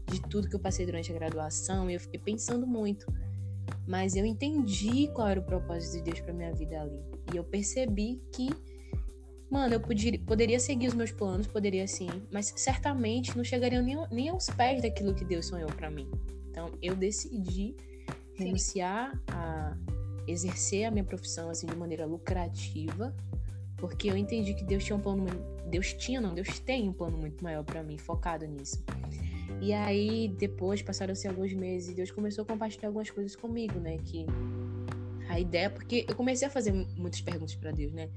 de 0.09 0.21
tudo 0.21 0.49
que 0.49 0.55
eu 0.55 0.59
passei 0.59 0.85
durante 0.85 1.11
a 1.11 1.15
graduação 1.15 1.89
e 1.89 1.93
eu 1.93 1.99
fiquei 1.99 2.19
pensando 2.19 2.67
muito. 2.67 3.05
Mas 3.87 4.15
eu 4.15 4.25
entendi 4.25 5.07
qual 5.13 5.27
era 5.27 5.39
o 5.39 5.43
propósito 5.43 5.97
de 5.97 6.03
Deus 6.03 6.19
para 6.19 6.33
minha 6.33 6.53
vida 6.53 6.81
ali. 6.81 6.99
E 7.33 7.37
eu 7.37 7.43
percebi 7.43 8.21
que, 8.31 8.49
mano, 9.49 9.73
eu 9.73 9.79
podia, 9.79 10.17
poderia 10.19 10.59
seguir 10.59 10.87
os 10.87 10.93
meus 10.93 11.11
planos, 11.11 11.47
poderia 11.47 11.87
sim, 11.87 12.09
mas 12.31 12.53
certamente 12.55 13.35
não 13.35 13.43
chegariam 13.43 13.83
nem, 13.83 13.97
nem 14.11 14.29
aos 14.29 14.47
pés 14.47 14.81
daquilo 14.81 15.13
que 15.13 15.25
Deus 15.25 15.47
sonhou 15.47 15.71
para 15.71 15.89
mim. 15.89 16.09
Então 16.49 16.71
eu 16.81 16.95
decidi 16.95 17.75
renunciar 18.35 19.19
a 19.27 19.75
exercer 20.27 20.85
a 20.85 20.91
minha 20.91 21.03
profissão 21.03 21.49
assim 21.49 21.67
de 21.67 21.75
maneira 21.75 22.05
lucrativa, 22.05 23.15
porque 23.77 24.09
eu 24.09 24.15
entendi 24.15 24.53
que 24.53 24.63
Deus 24.63 24.83
tinha 24.83 24.95
um 24.95 25.01
plano, 25.01 25.25
Deus 25.69 25.93
tinha, 25.93 26.21
não, 26.21 26.33
Deus 26.33 26.59
tem 26.59 26.87
um 26.87 26.93
plano 26.93 27.17
muito 27.17 27.43
maior 27.43 27.63
para 27.63 27.83
mim, 27.83 27.97
focado 27.97 28.45
nisso. 28.45 28.83
E 29.63 29.71
aí, 29.71 30.27
depois, 30.27 30.81
passaram-se 30.81 31.25
alguns 31.25 31.53
meses 31.53 31.87
e 31.87 31.93
Deus 31.93 32.11
começou 32.11 32.41
a 32.41 32.45
compartilhar 32.45 32.89
algumas 32.89 33.09
coisas 33.09 33.33
comigo, 33.33 33.79
né? 33.79 33.97
Que 33.97 34.25
a 35.29 35.39
ideia, 35.39 35.69
porque 35.69 36.05
eu 36.05 36.13
comecei 36.17 36.45
a 36.45 36.51
fazer 36.51 36.73
muitas 36.97 37.21
perguntas 37.21 37.55
para 37.55 37.71
Deus, 37.71 37.93
né? 37.93 38.09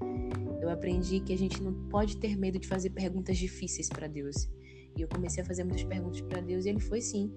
Eu 0.60 0.68
aprendi 0.68 1.20
que 1.20 1.32
a 1.32 1.38
gente 1.38 1.62
não 1.62 1.72
pode 1.88 2.16
ter 2.16 2.36
medo 2.36 2.58
de 2.58 2.66
fazer 2.66 2.90
perguntas 2.90 3.38
difíceis 3.38 3.88
para 3.88 4.08
Deus. 4.08 4.48
E 4.96 5.02
eu 5.02 5.06
comecei 5.06 5.40
a 5.40 5.46
fazer 5.46 5.62
muitas 5.62 5.84
perguntas 5.84 6.20
para 6.20 6.40
Deus 6.40 6.64
e 6.64 6.70
ele 6.70 6.80
foi 6.80 7.00
sim 7.00 7.32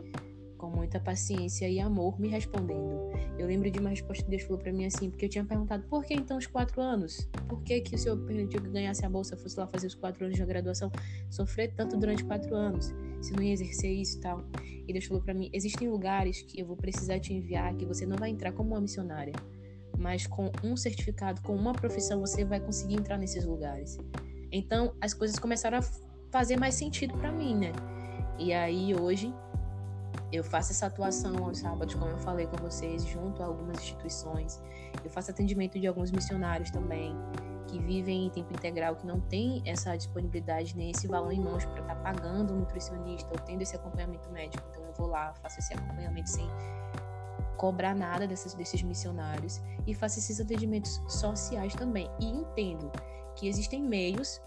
com 0.60 0.70
muita 0.70 1.00
paciência 1.00 1.68
e 1.68 1.80
amor, 1.80 2.20
me 2.20 2.28
respondendo. 2.28 3.10
Eu 3.40 3.48
lembro 3.48 3.72
de 3.72 3.80
uma 3.80 3.90
resposta 3.90 4.24
que 4.24 4.30
Deus 4.30 4.44
falou 4.44 4.60
para 4.60 4.74
mim 4.74 4.86
assim, 4.86 5.10
porque 5.10 5.26
eu 5.26 5.30
tinha 5.30 5.46
perguntado 5.46 5.88
por 5.88 6.04
que 6.04 6.14
então 6.14 6.38
os 6.38 6.46
quatro 6.46 6.82
anos? 6.82 7.28
Por 7.48 7.64
que, 7.64 7.80
que 7.80 7.96
o 7.96 7.98
Senhor 7.98 8.18
permitiu 8.26 8.62
que 8.62 8.70
ganhasse 8.70 9.06
a 9.06 9.10
bolsa, 9.10 9.38
fosse 9.38 9.58
lá 9.58 9.66
fazer 9.66 9.88
os 9.88 9.96
quatro 9.96 10.26
anos 10.26 10.38
de 10.38 10.46
graduação, 10.46 10.92
sofrer 11.30 11.74
tanto 11.74 11.98
durante 11.98 12.26
quatro 12.26 12.54
anos, 12.54 12.94
se 13.22 13.32
não 13.32 13.42
ia 13.42 13.54
exercer 13.54 13.92
isso 13.92 14.18
e 14.18 14.20
tal? 14.20 14.44
E 14.86 14.92
Deus 14.92 15.06
falou 15.06 15.24
para 15.24 15.34
mim: 15.34 15.50
existem 15.54 15.88
lugares 15.88 16.42
que 16.42 16.60
eu 16.60 16.68
vou 16.68 16.76
precisar 16.76 17.20
te 17.20 17.34
enviar, 17.34 17.74
que 17.76 17.86
você 17.86 18.06
não 18.06 18.18
vai 18.18 18.30
entrar 18.30 18.52
como 18.52 18.72
uma 18.72 18.82
missionária, 18.82 19.34
mas 19.98 20.28
com 20.28 20.52
um 20.62 20.76
certificado, 20.76 21.42
com 21.42 21.56
uma 21.56 21.72
profissão, 21.72 22.20
você 22.20 22.44
vai 22.44 22.60
conseguir 22.60 22.96
entrar 22.96 23.18
nesses 23.18 23.46
lugares. 23.46 23.98
Então 24.52 24.94
as 25.00 25.14
coisas 25.14 25.40
começaram 25.40 25.78
a 25.78 25.82
fazer 26.30 26.58
mais 26.58 26.76
sentido 26.76 27.18
para 27.18 27.32
mim, 27.32 27.56
né? 27.56 27.72
E 28.38 28.52
aí 28.54 28.94
hoje 28.94 29.34
eu 30.32 30.44
faço 30.44 30.72
essa 30.72 30.86
atuação 30.86 31.44
aos 31.44 31.60
sábados, 31.60 31.96
como 31.96 32.12
eu 32.12 32.18
falei 32.18 32.48
com 32.48 32.58
vocês, 32.58 33.06
junto 33.06 33.42
a 33.42 33.46
algumas 33.46 33.78
instituições. 33.78 34.62
Eu 35.04 35.10
faço 35.10 35.32
atendimento 35.32 35.80
de 35.80 35.88
alguns 35.88 36.12
missionários 36.12 36.70
também, 36.70 37.16
que 37.68 37.80
vivem 37.80 38.28
em 38.28 38.30
tempo 38.30 38.54
integral, 38.54 38.96
que 38.96 39.06
não 39.06 39.20
tem 39.20 39.62
essa 39.66 39.96
disponibilidade 39.96 40.76
nem 40.76 40.92
esse 40.92 41.08
valor 41.08 41.32
em 41.32 41.40
mãos 41.40 41.66
para 41.66 41.82
estar 41.82 41.96
tá 41.96 42.02
pagando 42.02 42.54
um 42.54 42.60
nutricionista 42.60 43.30
ou 43.32 43.40
tendo 43.40 43.62
esse 43.62 43.76
acompanhamento 43.76 44.30
médico. 44.30 44.64
Então 44.70 44.84
eu 44.84 44.94
vou 44.94 45.08
lá, 45.08 45.34
faço 45.36 45.60
esse 45.60 45.74
acompanhamento 45.74 46.30
sem 46.30 46.48
cobrar 47.58 47.94
nada 47.94 48.26
desses, 48.26 48.54
desses 48.54 48.82
missionários 48.82 49.62
e 49.86 49.94
faço 49.94 50.20
esses 50.20 50.40
atendimentos 50.40 51.02
sociais 51.08 51.74
também. 51.76 52.10
E 52.20 52.26
entendo 52.26 52.92
que 53.36 53.48
existem 53.48 53.84
meios 53.84 54.42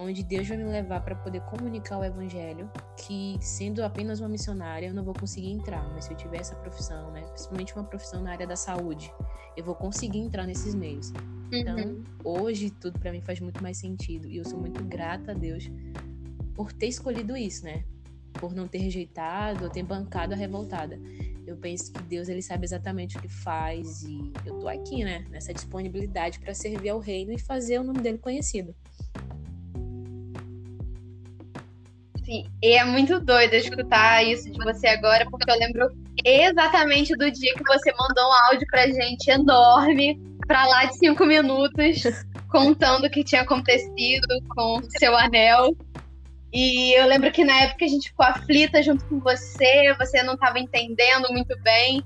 onde 0.00 0.22
Deus 0.22 0.48
vai 0.48 0.56
me 0.56 0.64
levar 0.64 1.00
para 1.02 1.14
poder 1.14 1.40
comunicar 1.42 1.98
o 1.98 2.04
evangelho, 2.04 2.70
que 2.96 3.36
sendo 3.40 3.84
apenas 3.84 4.20
uma 4.20 4.28
missionária 4.28 4.86
eu 4.86 4.94
não 4.94 5.04
vou 5.04 5.14
conseguir 5.14 5.50
entrar, 5.50 5.88
mas 5.92 6.06
se 6.06 6.12
eu 6.12 6.16
tiver 6.16 6.38
essa 6.38 6.56
profissão, 6.56 7.10
né, 7.10 7.22
principalmente 7.22 7.74
uma 7.74 7.84
profissão 7.84 8.22
na 8.22 8.32
área 8.32 8.46
da 8.46 8.56
saúde, 8.56 9.12
eu 9.56 9.64
vou 9.64 9.74
conseguir 9.74 10.18
entrar 10.18 10.46
nesses 10.46 10.74
meios. 10.74 11.12
Então, 11.52 11.76
uhum. 11.76 12.04
hoje 12.24 12.70
tudo 12.70 12.98
para 12.98 13.12
mim 13.12 13.20
faz 13.20 13.40
muito 13.40 13.62
mais 13.62 13.76
sentido 13.76 14.28
e 14.28 14.36
eu 14.36 14.44
sou 14.44 14.58
muito 14.58 14.82
grata 14.84 15.32
a 15.32 15.34
Deus 15.34 15.70
por 16.54 16.72
ter 16.72 16.86
escolhido 16.86 17.36
isso, 17.36 17.64
né? 17.64 17.84
Por 18.34 18.54
não 18.54 18.68
ter 18.68 18.78
rejeitado 18.78 19.64
ou 19.64 19.70
ter 19.70 19.82
bancado 19.82 20.32
a 20.32 20.36
revoltada. 20.36 20.98
Eu 21.46 21.56
penso 21.56 21.92
que 21.92 22.02
Deus 22.02 22.28
ele 22.28 22.42
sabe 22.42 22.64
exatamente 22.64 23.16
o 23.16 23.20
que 23.20 23.28
faz 23.28 24.04
e 24.04 24.32
eu 24.46 24.60
tô 24.60 24.68
aqui, 24.68 25.02
né, 25.02 25.26
nessa 25.30 25.52
disponibilidade 25.52 26.38
para 26.38 26.54
servir 26.54 26.90
ao 26.90 27.00
reino 27.00 27.32
e 27.32 27.38
fazer 27.38 27.80
o 27.80 27.82
nome 27.82 28.00
dele 28.00 28.18
conhecido. 28.18 28.72
Sim, 32.30 32.44
e 32.62 32.74
é 32.76 32.84
muito 32.84 33.18
doido 33.18 33.54
escutar 33.54 34.22
isso 34.22 34.48
de 34.52 34.58
você 34.58 34.86
agora, 34.86 35.28
porque 35.28 35.50
eu 35.50 35.58
lembro 35.58 35.88
exatamente 36.24 37.12
do 37.16 37.28
dia 37.28 37.52
que 37.54 37.64
você 37.64 37.92
mandou 37.98 38.24
um 38.24 38.32
áudio 38.46 38.68
pra 38.70 38.86
gente 38.86 39.28
enorme, 39.28 40.16
pra 40.46 40.64
lá 40.64 40.84
de 40.84 40.96
cinco 40.96 41.26
minutos, 41.26 42.04
contando 42.48 43.06
o 43.06 43.10
que 43.10 43.24
tinha 43.24 43.42
acontecido 43.42 44.28
com 44.50 44.76
o 44.76 44.90
seu 44.96 45.16
anel. 45.16 45.76
E 46.52 46.92
eu 47.00 47.06
lembro 47.08 47.32
que 47.32 47.44
na 47.44 47.62
época 47.62 47.84
a 47.84 47.88
gente 47.88 48.10
ficou 48.10 48.24
aflita 48.24 48.80
junto 48.80 49.04
com 49.06 49.18
você, 49.18 49.92
você 49.98 50.22
não 50.22 50.34
estava 50.34 50.60
entendendo 50.60 51.32
muito 51.32 51.60
bem. 51.62 52.00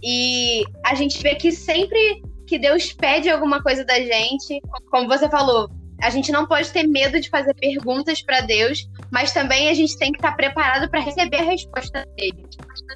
E 0.00 0.62
a 0.86 0.94
gente 0.94 1.20
vê 1.20 1.34
que 1.34 1.50
sempre 1.50 2.22
que 2.46 2.60
Deus 2.60 2.92
pede 2.92 3.28
alguma 3.28 3.60
coisa 3.60 3.84
da 3.84 3.98
gente, 3.98 4.60
como 4.92 5.08
você 5.08 5.28
falou, 5.28 5.68
a 6.00 6.10
gente 6.10 6.30
não 6.30 6.46
pode 6.46 6.70
ter 6.70 6.86
medo 6.86 7.20
de 7.20 7.30
fazer 7.30 7.54
perguntas 7.54 8.20
para 8.22 8.42
Deus, 8.42 8.86
mas 9.14 9.32
também 9.32 9.68
a 9.68 9.74
gente 9.74 9.96
tem 9.96 10.10
que 10.10 10.18
estar 10.18 10.32
preparado 10.32 10.90
para 10.90 10.98
receber 10.98 11.36
a 11.36 11.44
resposta 11.44 12.04
dele. 12.16 12.44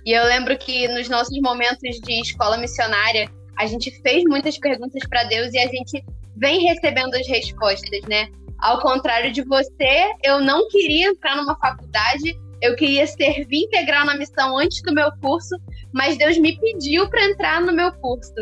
E 0.04 0.10
eu 0.10 0.24
lembro 0.24 0.58
que 0.58 0.88
nos 0.88 1.08
nossos 1.08 1.40
momentos 1.40 2.00
de 2.00 2.20
escola 2.20 2.58
missionária, 2.58 3.30
a 3.56 3.66
gente 3.66 3.88
fez 4.02 4.24
muitas 4.24 4.58
perguntas 4.58 5.00
para 5.08 5.22
Deus 5.22 5.54
e 5.54 5.58
a 5.60 5.68
gente 5.68 6.04
vem 6.36 6.64
recebendo 6.64 7.14
as 7.14 7.24
respostas, 7.28 8.00
né? 8.08 8.28
Ao 8.58 8.80
contrário 8.80 9.30
de 9.30 9.44
você, 9.44 10.12
eu 10.24 10.40
não 10.40 10.66
queria 10.66 11.10
entrar 11.10 11.36
numa 11.36 11.56
faculdade, 11.56 12.36
eu 12.60 12.74
queria 12.74 13.06
servir 13.06 13.66
integral 13.66 14.04
na 14.04 14.16
missão 14.16 14.58
antes 14.58 14.82
do 14.82 14.92
meu 14.92 15.12
curso, 15.20 15.54
mas 15.94 16.18
Deus 16.18 16.36
me 16.36 16.58
pediu 16.58 17.08
para 17.08 17.26
entrar 17.26 17.60
no 17.60 17.72
meu 17.72 17.92
curso. 17.92 18.34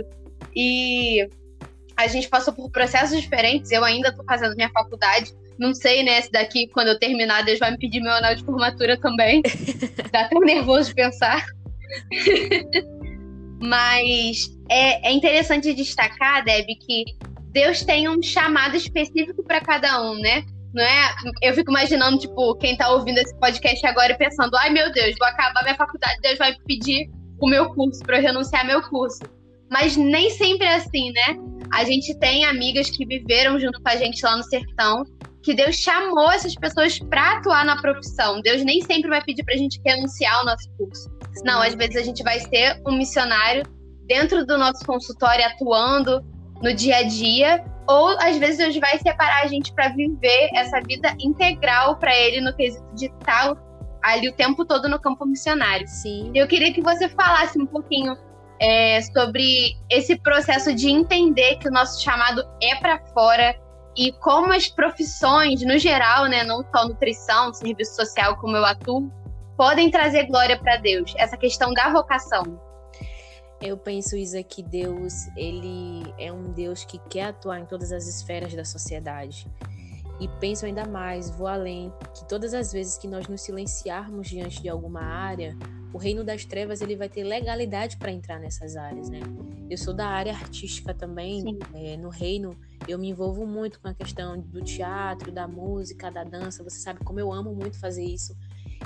E 0.56 1.28
a 1.94 2.06
gente 2.06 2.26
passou 2.26 2.54
por 2.54 2.70
processos 2.70 3.20
diferentes. 3.20 3.70
Eu 3.70 3.84
ainda 3.84 4.08
estou 4.08 4.24
fazendo 4.24 4.56
minha 4.56 4.70
faculdade. 4.70 5.30
Não 5.58 5.74
sei, 5.74 6.02
né, 6.02 6.20
se 6.20 6.30
daqui, 6.30 6.68
quando 6.68 6.88
eu 6.88 6.98
terminar, 6.98 7.42
Deus 7.42 7.58
vai 7.58 7.70
me 7.70 7.78
pedir 7.78 8.00
meu 8.00 8.12
anel 8.12 8.34
de 8.34 8.44
formatura 8.44 8.98
também. 8.98 9.42
Dá 10.12 10.22
até 10.22 10.38
nervoso 10.38 10.90
de 10.90 10.94
pensar. 10.94 11.44
Mas 13.60 14.38
é, 14.70 15.08
é 15.08 15.12
interessante 15.12 15.72
destacar, 15.72 16.44
Deb, 16.44 16.66
que 16.86 17.04
Deus 17.52 17.82
tem 17.82 18.08
um 18.08 18.22
chamado 18.22 18.76
específico 18.76 19.42
para 19.42 19.60
cada 19.60 20.02
um, 20.02 20.14
né? 20.18 20.44
Não 20.74 20.84
é? 20.84 21.14
Eu 21.42 21.54
fico 21.54 21.70
imaginando, 21.70 22.18
tipo, 22.18 22.54
quem 22.56 22.76
tá 22.76 22.90
ouvindo 22.90 23.16
esse 23.16 23.34
podcast 23.38 23.86
agora 23.86 24.12
e 24.12 24.18
pensando: 24.18 24.54
ai 24.56 24.68
meu 24.68 24.92
Deus, 24.92 25.14
vou 25.18 25.26
acabar 25.26 25.62
minha 25.62 25.74
faculdade, 25.74 26.20
Deus 26.20 26.36
vai 26.36 26.52
me 26.52 26.58
pedir 26.66 27.08
o 27.40 27.48
meu 27.48 27.72
curso 27.74 28.00
para 28.00 28.18
eu 28.18 28.22
renunciar 28.22 28.60
ao 28.60 28.66
meu 28.66 28.82
curso. 28.82 29.20
Mas 29.70 29.96
nem 29.96 30.28
sempre 30.30 30.66
é 30.66 30.74
assim, 30.74 31.12
né? 31.12 31.38
A 31.72 31.82
gente 31.84 32.14
tem 32.18 32.44
amigas 32.44 32.90
que 32.90 33.06
viveram 33.06 33.58
junto 33.58 33.80
com 33.82 33.88
a 33.88 33.96
gente 33.96 34.22
lá 34.22 34.36
no 34.36 34.42
sertão, 34.44 35.02
que 35.46 35.54
Deus 35.54 35.76
chamou 35.76 36.28
essas 36.32 36.56
pessoas 36.56 36.98
para 36.98 37.36
atuar 37.36 37.64
na 37.64 37.80
profissão. 37.80 38.40
Deus 38.42 38.64
nem 38.64 38.80
sempre 38.80 39.08
vai 39.08 39.22
pedir 39.22 39.44
para 39.44 39.54
a 39.54 39.56
gente 39.56 39.80
renunciar 39.86 40.34
ao 40.38 40.44
nosso 40.44 40.68
curso. 40.76 41.08
Não, 41.44 41.62
às 41.62 41.72
vezes 41.76 41.94
a 41.94 42.02
gente 42.02 42.20
vai 42.24 42.40
ser 42.40 42.82
um 42.84 42.98
missionário 42.98 43.62
dentro 44.08 44.44
do 44.44 44.58
nosso 44.58 44.84
consultório 44.84 45.46
atuando 45.46 46.20
no 46.60 46.74
dia 46.74 46.96
a 46.96 47.02
dia, 47.04 47.64
ou 47.88 48.08
às 48.18 48.36
vezes 48.38 48.58
Deus 48.58 48.76
vai 48.76 48.98
separar 48.98 49.44
a 49.44 49.46
gente 49.46 49.72
para 49.72 49.90
viver 49.90 50.50
essa 50.52 50.80
vida 50.80 51.14
integral 51.20 51.96
para 51.96 52.12
Ele 52.16 52.40
no 52.40 52.52
quesito 52.56 52.84
de 52.96 53.06
estar 53.06 53.54
ali 54.02 54.28
o 54.28 54.32
tempo 54.32 54.64
todo 54.64 54.88
no 54.88 54.98
campo 54.98 55.24
missionário. 55.24 55.86
Sim. 55.86 56.32
Eu 56.34 56.48
queria 56.48 56.72
que 56.72 56.82
você 56.82 57.08
falasse 57.08 57.56
um 57.56 57.66
pouquinho 57.66 58.16
é, 58.60 59.00
sobre 59.00 59.76
esse 59.88 60.16
processo 60.16 60.74
de 60.74 60.90
entender 60.90 61.58
que 61.58 61.68
o 61.68 61.70
nosso 61.70 62.02
chamado 62.02 62.42
é 62.60 62.74
para 62.74 62.98
fora 63.14 63.54
e 63.96 64.12
como 64.12 64.52
as 64.52 64.68
profissões, 64.68 65.62
no 65.62 65.78
geral, 65.78 66.26
né, 66.26 66.44
não 66.44 66.62
só 66.74 66.86
nutrição, 66.86 67.52
serviço 67.54 67.96
social, 67.96 68.36
como 68.36 68.56
eu 68.56 68.64
atuo, 68.64 69.10
podem 69.56 69.90
trazer 69.90 70.26
glória 70.26 70.58
para 70.58 70.76
Deus. 70.76 71.14
Essa 71.16 71.36
questão 71.36 71.72
da 71.72 71.90
vocação. 71.90 72.60
Eu 73.60 73.78
penso, 73.78 74.16
Isa, 74.16 74.42
que 74.42 74.62
Deus, 74.62 75.14
ele 75.34 76.12
é 76.18 76.30
um 76.30 76.52
Deus 76.52 76.84
que 76.84 76.98
quer 77.08 77.28
atuar 77.28 77.60
em 77.60 77.64
todas 77.64 77.90
as 77.90 78.06
esferas 78.06 78.54
da 78.54 78.66
sociedade. 78.66 79.50
E 80.20 80.28
penso 80.40 80.66
ainda 80.66 80.86
mais, 80.86 81.30
vou 81.30 81.46
além, 81.46 81.92
que 82.14 82.26
todas 82.28 82.52
as 82.52 82.72
vezes 82.72 82.98
que 82.98 83.08
nós 83.08 83.26
nos 83.28 83.40
silenciarmos 83.40 84.28
diante 84.28 84.62
de 84.62 84.68
alguma 84.68 85.00
área, 85.00 85.56
o 85.96 85.98
reino 85.98 86.22
das 86.22 86.44
trevas 86.44 86.82
ele 86.82 86.94
vai 86.94 87.08
ter 87.08 87.24
legalidade 87.24 87.96
para 87.96 88.12
entrar 88.12 88.38
nessas 88.38 88.76
áreas, 88.76 89.08
né? 89.08 89.20
Eu 89.70 89.78
sou 89.78 89.94
da 89.94 90.06
área 90.06 90.30
artística 90.30 90.92
também, 90.92 91.58
é, 91.72 91.96
no 91.96 92.10
reino 92.10 92.54
eu 92.86 92.98
me 92.98 93.08
envolvo 93.08 93.46
muito 93.46 93.80
com 93.80 93.88
a 93.88 93.94
questão 93.94 94.38
do 94.38 94.62
teatro, 94.62 95.32
da 95.32 95.48
música, 95.48 96.10
da 96.10 96.22
dança. 96.22 96.62
Você 96.62 96.80
sabe 96.80 97.00
como 97.02 97.18
eu 97.18 97.32
amo 97.32 97.54
muito 97.54 97.80
fazer 97.80 98.04
isso. 98.04 98.36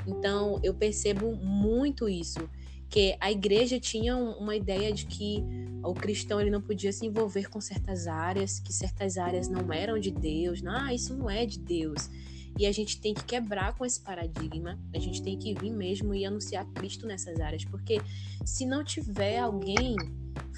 Então 0.07 0.57
eu 0.63 0.73
percebo 0.73 1.35
muito 1.35 2.07
isso, 2.07 2.49
que 2.89 3.17
a 3.19 3.29
igreja 3.29 3.77
tinha 3.77 4.15
uma 4.15 4.55
ideia 4.55 4.93
de 4.93 5.05
que 5.05 5.43
o 5.83 5.93
cristão 5.93 6.39
ele 6.39 6.49
não 6.49 6.61
podia 6.61 6.93
se 6.93 7.05
envolver 7.05 7.49
com 7.49 7.59
certas 7.59 8.07
áreas, 8.07 8.57
que 8.57 8.71
certas 8.71 9.17
áreas 9.17 9.49
não 9.49 9.73
eram 9.73 9.99
de 9.99 10.11
Deus. 10.11 10.61
Não, 10.61 10.73
ah, 10.73 10.93
isso 10.93 11.13
não 11.13 11.29
é 11.29 11.45
de 11.45 11.59
Deus. 11.59 12.09
E 12.57 12.65
a 12.65 12.71
gente 12.71 12.99
tem 12.99 13.13
que 13.13 13.23
quebrar 13.23 13.75
com 13.75 13.85
esse 13.85 13.99
paradigma, 14.01 14.79
a 14.93 14.99
gente 14.99 15.23
tem 15.23 15.37
que 15.37 15.53
vir 15.53 15.71
mesmo 15.71 16.13
e 16.13 16.25
anunciar 16.25 16.65
Cristo 16.73 17.07
nessas 17.07 17.39
áreas, 17.39 17.65
porque 17.65 18.01
se 18.45 18.65
não 18.65 18.83
tiver 18.83 19.39
alguém 19.39 19.95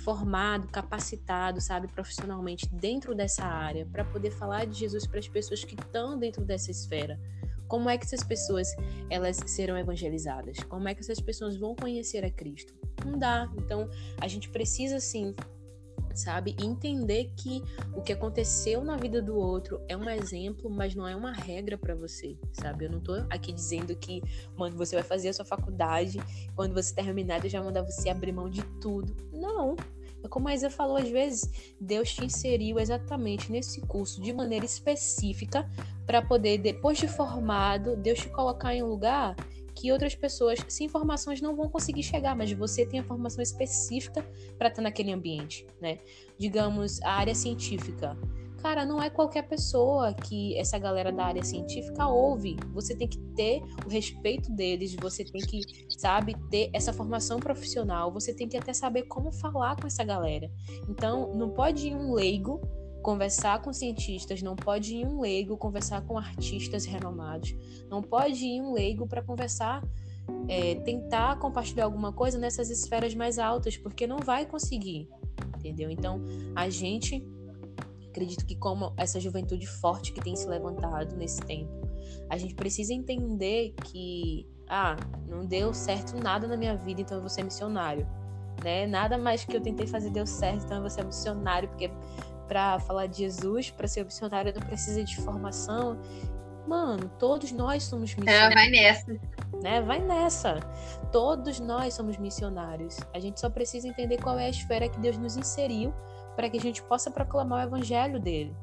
formado, 0.04 0.68
capacitado, 0.68 1.62
sabe, 1.62 1.88
profissionalmente 1.88 2.68
dentro 2.68 3.16
dessa 3.16 3.46
área 3.46 3.86
para 3.86 4.04
poder 4.04 4.32
falar 4.32 4.66
de 4.66 4.78
Jesus 4.78 5.08
para 5.08 5.20
as 5.20 5.28
pessoas 5.28 5.64
que 5.64 5.76
estão 5.76 6.18
dentro 6.18 6.44
dessa 6.44 6.72
esfera, 6.72 7.20
como 7.68 7.90
é 7.90 7.98
que 7.98 8.06
essas 8.06 8.24
pessoas 8.24 8.68
elas 9.10 9.38
serão 9.48 9.78
evangelizadas? 9.78 10.60
Como 10.64 10.88
é 10.88 10.94
que 10.94 11.02
essas 11.02 11.20
pessoas 11.20 11.58
vão 11.58 11.76
conhecer 11.76 12.24
a 12.24 12.30
Cristo? 12.30 12.74
Não 13.06 13.18
dá. 13.18 13.52
Então, 13.58 13.90
a 14.20 14.28
gente 14.28 14.50
precisa 14.50 15.00
sim 15.00 15.34
sabe? 16.14 16.56
Entender 16.62 17.32
que 17.36 17.64
o 17.96 18.02
que 18.02 18.14
aconteceu 18.14 18.84
na 18.84 18.98
vida 18.98 19.22
do 19.22 19.36
outro 19.36 19.82
é 19.88 19.96
um 19.98 20.10
exemplo, 20.10 20.70
mas 20.70 20.96
não 20.96 21.08
é 21.08 21.16
uma 21.16 21.32
regra 21.32 21.78
para 21.78 21.96
você, 21.96 22.38
sabe? 22.52 22.86
Eu 22.86 22.92
não 22.92 23.00
tô 23.00 23.14
aqui 23.30 23.52
dizendo 23.52 23.96
que, 23.96 24.22
mano, 24.56 24.78
você 24.78 24.96
vai 24.96 25.04
fazer 25.04 25.30
a 25.30 25.34
sua 25.34 25.46
faculdade, 25.46 26.20
quando 26.56 26.74
você 26.74 26.94
terminar, 26.94 27.44
eu 27.44 27.50
já 27.50 27.62
mandar 27.62 27.82
você 27.84 28.10
abrir 28.10 28.32
mão 28.32 28.50
de 28.50 28.64
tudo. 28.80 29.16
Não. 29.32 29.76
É 30.24 30.28
como 30.30 30.48
a 30.48 30.54
Isa 30.54 30.70
falou, 30.70 30.96
às 30.96 31.10
vezes, 31.10 31.76
Deus 31.80 32.14
te 32.14 32.24
inseriu 32.24 32.80
exatamente 32.80 33.52
nesse 33.52 33.82
curso 33.82 34.22
de 34.22 34.32
maneira 34.32 34.66
específica 34.66 35.70
para 36.06 36.22
poder, 36.22 36.60
depois 36.60 36.98
de 36.98 37.10
formado, 37.10 37.98
Deus 37.98 38.20
te 38.20 38.30
colocar 38.30 38.74
em 38.74 38.82
um 38.82 38.88
lugar 38.88 39.36
que 39.76 39.92
outras 39.92 40.16
pessoas 40.16 40.60
sem 40.68 40.86
informações 40.86 41.42
não 41.42 41.56
vão 41.56 41.70
conseguir 41.70 42.04
chegar, 42.04 42.36
mas 42.36 42.52
você 42.52 42.86
tem 42.86 43.00
a 43.00 43.04
formação 43.04 43.42
específica 43.42 44.26
para 44.58 44.70
estar 44.70 44.82
naquele 44.82 45.12
ambiente, 45.12 45.66
né? 45.82 46.00
Digamos, 46.38 47.02
a 47.02 47.12
área 47.12 47.36
científica. 47.36 48.18
Cara, 48.62 48.86
não 48.86 49.04
é 49.04 49.10
qualquer 49.10 49.42
pessoa 49.42 50.14
que 50.14 50.58
essa 50.58 50.80
galera 50.80 51.12
da 51.12 51.26
área 51.26 51.44
científica 51.44 52.08
ouve. 52.08 52.56
Você 52.74 52.96
tem 52.96 53.10
que 53.10 53.20
ter 53.36 53.62
o 53.86 53.90
respeito 53.90 54.50
deles, 54.50 54.96
você 54.96 55.26
tem 55.26 55.42
que, 55.42 55.62
sabe, 55.90 56.34
ter 56.50 56.70
essa 56.72 56.94
formação 56.94 57.42
profissional, 57.42 58.10
você 58.10 58.34
tem 58.34 58.48
que 58.48 58.56
até 58.56 58.72
saber 58.72 59.04
como 59.04 59.34
falar 59.34 59.76
com 59.76 59.86
essa 59.86 60.02
galera. 60.06 60.50
Então, 60.88 61.36
não 61.36 61.50
pode 61.50 61.90
ir 61.90 61.96
um 61.96 62.14
leigo 62.14 62.62
conversar 63.04 63.62
com 63.62 63.72
cientistas, 63.74 64.42
não 64.42 64.56
pode 64.56 64.96
ir 64.96 65.06
um 65.06 65.20
leigo 65.20 65.58
conversar 65.58 66.02
com 66.02 66.18
artistas 66.18 66.86
renomados, 66.86 67.54
não 67.90 68.02
pode 68.02 68.44
ir 68.46 68.62
um 68.62 68.72
leigo 68.74 69.06
para 69.06 69.22
conversar, 69.22 69.84
é, 70.48 70.76
tentar 70.76 71.38
compartilhar 71.38 71.84
alguma 71.84 72.14
coisa 72.14 72.40
nessas 72.40 72.70
esferas 72.70 73.14
mais 73.14 73.38
altas, 73.38 73.78
porque 73.78 74.08
não 74.08 74.18
vai 74.18 74.46
conseguir, 74.46 75.10
entendeu? 75.58 75.92
Então, 75.92 76.22
a 76.56 76.70
gente 76.70 77.24
acredito 78.08 78.46
que 78.46 78.56
como 78.56 78.94
essa 78.96 79.20
juventude 79.20 79.68
forte 79.68 80.14
que 80.14 80.22
tem 80.22 80.36
se 80.36 80.48
levantado 80.48 81.16
nesse 81.18 81.42
tempo, 81.42 81.72
a 82.30 82.38
gente 82.38 82.56
precisa 82.56 82.94
entender 82.94 83.74
que 83.84 84.48
ah, 84.70 84.96
não 85.28 85.46
deu 85.46 85.74
certo 85.74 86.16
nada 86.16 86.48
na 86.48 86.56
minha 86.56 86.76
vida, 86.76 87.02
então 87.02 87.18
eu 87.18 87.22
vou 87.22 87.30
ser 87.30 87.44
missionário, 87.44 88.08
né? 88.64 88.88
Nada 88.88 89.18
mais 89.18 89.44
que 89.44 89.56
eu 89.58 89.62
tentei 89.62 89.88
fazer 89.88 90.10
deu 90.10 90.26
certo, 90.26 90.64
então 90.64 90.78
eu 90.78 90.82
vou 90.82 90.90
ser 90.90 91.04
missionário, 91.04 91.68
porque 91.68 91.92
para 92.48 92.80
falar 92.80 93.08
de 93.08 93.18
Jesus, 93.20 93.70
para 93.72 93.88
ser 93.88 94.06
missionário 94.06 94.54
não 94.54 94.62
precisa 94.62 95.04
de 95.04 95.16
formação. 95.18 96.00
Mano, 96.68 97.10
todos 97.20 97.52
nós 97.52 97.84
somos 97.84 98.12
é, 98.12 98.22
missionários. 98.22 98.52
É, 98.52 98.56
vai 98.56 98.70
nessa. 98.70 99.20
Né? 99.62 99.82
Vai 99.82 100.00
nessa. 100.00 100.60
Todos 101.12 101.60
nós 101.60 101.94
somos 101.94 102.18
missionários. 102.18 102.98
A 103.14 103.20
gente 103.20 103.40
só 103.40 103.50
precisa 103.50 103.88
entender 103.88 104.18
qual 104.18 104.40
é 104.40 104.46
a 104.46 104.50
esfera 104.50 104.88
que 104.88 105.00
Deus 105.00 105.18
nos 105.18 105.36
inseriu 105.36 105.94
para 106.36 106.50
que 106.50 106.58
a 106.58 106.62
gente 106.62 106.82
possa 106.84 107.12
proclamar 107.12 107.66
o 107.66 107.68
evangelho 107.68 108.20
dele. 108.20 108.56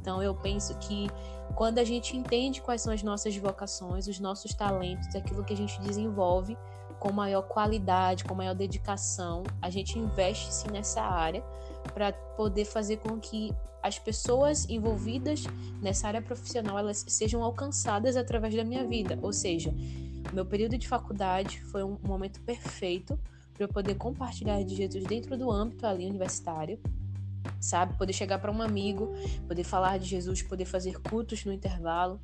Então 0.00 0.22
eu 0.22 0.34
penso 0.34 0.76
que 0.78 1.08
quando 1.54 1.78
a 1.78 1.84
gente 1.84 2.16
entende 2.16 2.62
quais 2.62 2.80
são 2.80 2.92
as 2.92 3.02
nossas 3.02 3.36
vocações, 3.36 4.06
os 4.06 4.18
nossos 4.18 4.54
talentos, 4.54 5.14
aquilo 5.14 5.44
que 5.44 5.52
a 5.52 5.56
gente 5.56 5.80
desenvolve 5.80 6.56
com 7.00 7.10
maior 7.10 7.42
qualidade, 7.42 8.24
com 8.24 8.34
maior 8.34 8.54
dedicação, 8.54 9.42
a 9.60 9.70
gente 9.70 9.98
investe 9.98 10.52
sim 10.52 10.68
nessa 10.70 11.00
área 11.00 11.42
para 11.94 12.12
poder 12.12 12.66
fazer 12.66 12.98
com 12.98 13.18
que 13.18 13.52
as 13.82 13.98
pessoas 13.98 14.68
envolvidas 14.68 15.44
nessa 15.80 16.06
área 16.06 16.20
profissional 16.20 16.78
elas 16.78 17.02
sejam 17.08 17.42
alcançadas 17.42 18.16
através 18.16 18.54
da 18.54 18.62
minha 18.62 18.86
vida. 18.86 19.18
Ou 19.22 19.32
seja, 19.32 19.74
meu 20.32 20.44
período 20.44 20.76
de 20.76 20.86
faculdade 20.86 21.62
foi 21.62 21.82
um 21.82 21.98
momento 22.02 22.38
perfeito 22.42 23.18
para 23.54 23.64
eu 23.64 23.68
poder 23.68 23.94
compartilhar 23.94 24.62
de 24.62 24.74
Jesus 24.74 25.04
dentro 25.04 25.36
do 25.38 25.50
âmbito 25.50 25.86
ali 25.86 26.06
universitário, 26.06 26.78
sabe? 27.58 27.96
Poder 27.96 28.12
chegar 28.12 28.38
para 28.38 28.52
um 28.52 28.60
amigo, 28.60 29.14
poder 29.48 29.64
falar 29.64 29.98
de 29.98 30.06
Jesus, 30.06 30.42
poder 30.42 30.66
fazer 30.66 31.00
cultos 31.00 31.46
no 31.46 31.52
intervalo, 31.52 32.20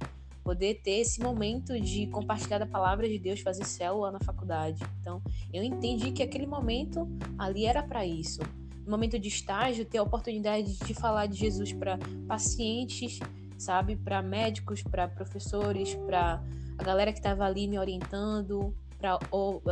poder 0.46 0.80
ter 0.80 1.00
esse 1.00 1.20
momento 1.20 1.78
de 1.80 2.06
compartilhar 2.06 2.58
da 2.58 2.66
palavra 2.66 3.08
de 3.08 3.18
Deus, 3.18 3.40
fazer 3.40 3.64
célula 3.64 4.12
na 4.12 4.20
faculdade. 4.20 4.80
Então, 5.00 5.20
eu 5.52 5.64
entendi 5.64 6.12
que 6.12 6.22
aquele 6.22 6.46
momento 6.46 7.08
ali 7.36 7.66
era 7.66 7.82
para 7.82 8.06
isso 8.06 8.40
no 8.84 8.92
momento 8.92 9.18
de 9.18 9.26
estágio, 9.26 9.84
ter 9.84 9.98
a 9.98 10.02
oportunidade 10.04 10.78
de 10.78 10.94
falar 10.94 11.26
de 11.26 11.36
Jesus 11.36 11.72
para 11.72 11.98
pacientes, 12.28 13.18
sabe? 13.58 13.96
Para 13.96 14.22
médicos, 14.22 14.80
para 14.84 15.08
professores, 15.08 15.96
para 16.06 16.40
a 16.78 16.84
galera 16.84 17.12
que 17.12 17.18
estava 17.18 17.44
ali 17.44 17.66
me 17.66 17.80
orientando, 17.80 18.72
para 18.96 19.18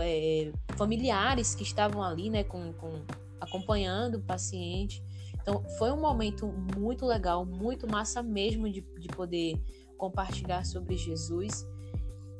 é, 0.03 0.51
familiares 0.77 1.55
que 1.55 1.63
estavam 1.63 2.03
ali, 2.03 2.29
né, 2.29 2.43
com, 2.43 2.73
com, 2.73 2.91
acompanhando 3.41 4.17
o 4.17 4.21
paciente. 4.21 5.01
Então, 5.41 5.63
foi 5.79 5.93
um 5.93 6.01
momento 6.01 6.53
muito 6.77 7.07
legal, 7.07 7.47
muito 7.47 7.87
massa 7.87 8.21
mesmo 8.21 8.69
de, 8.69 8.81
de 8.81 9.07
poder 9.09 9.63
compartilhar 9.97 10.65
sobre 10.65 10.97
Jesus. 10.97 11.67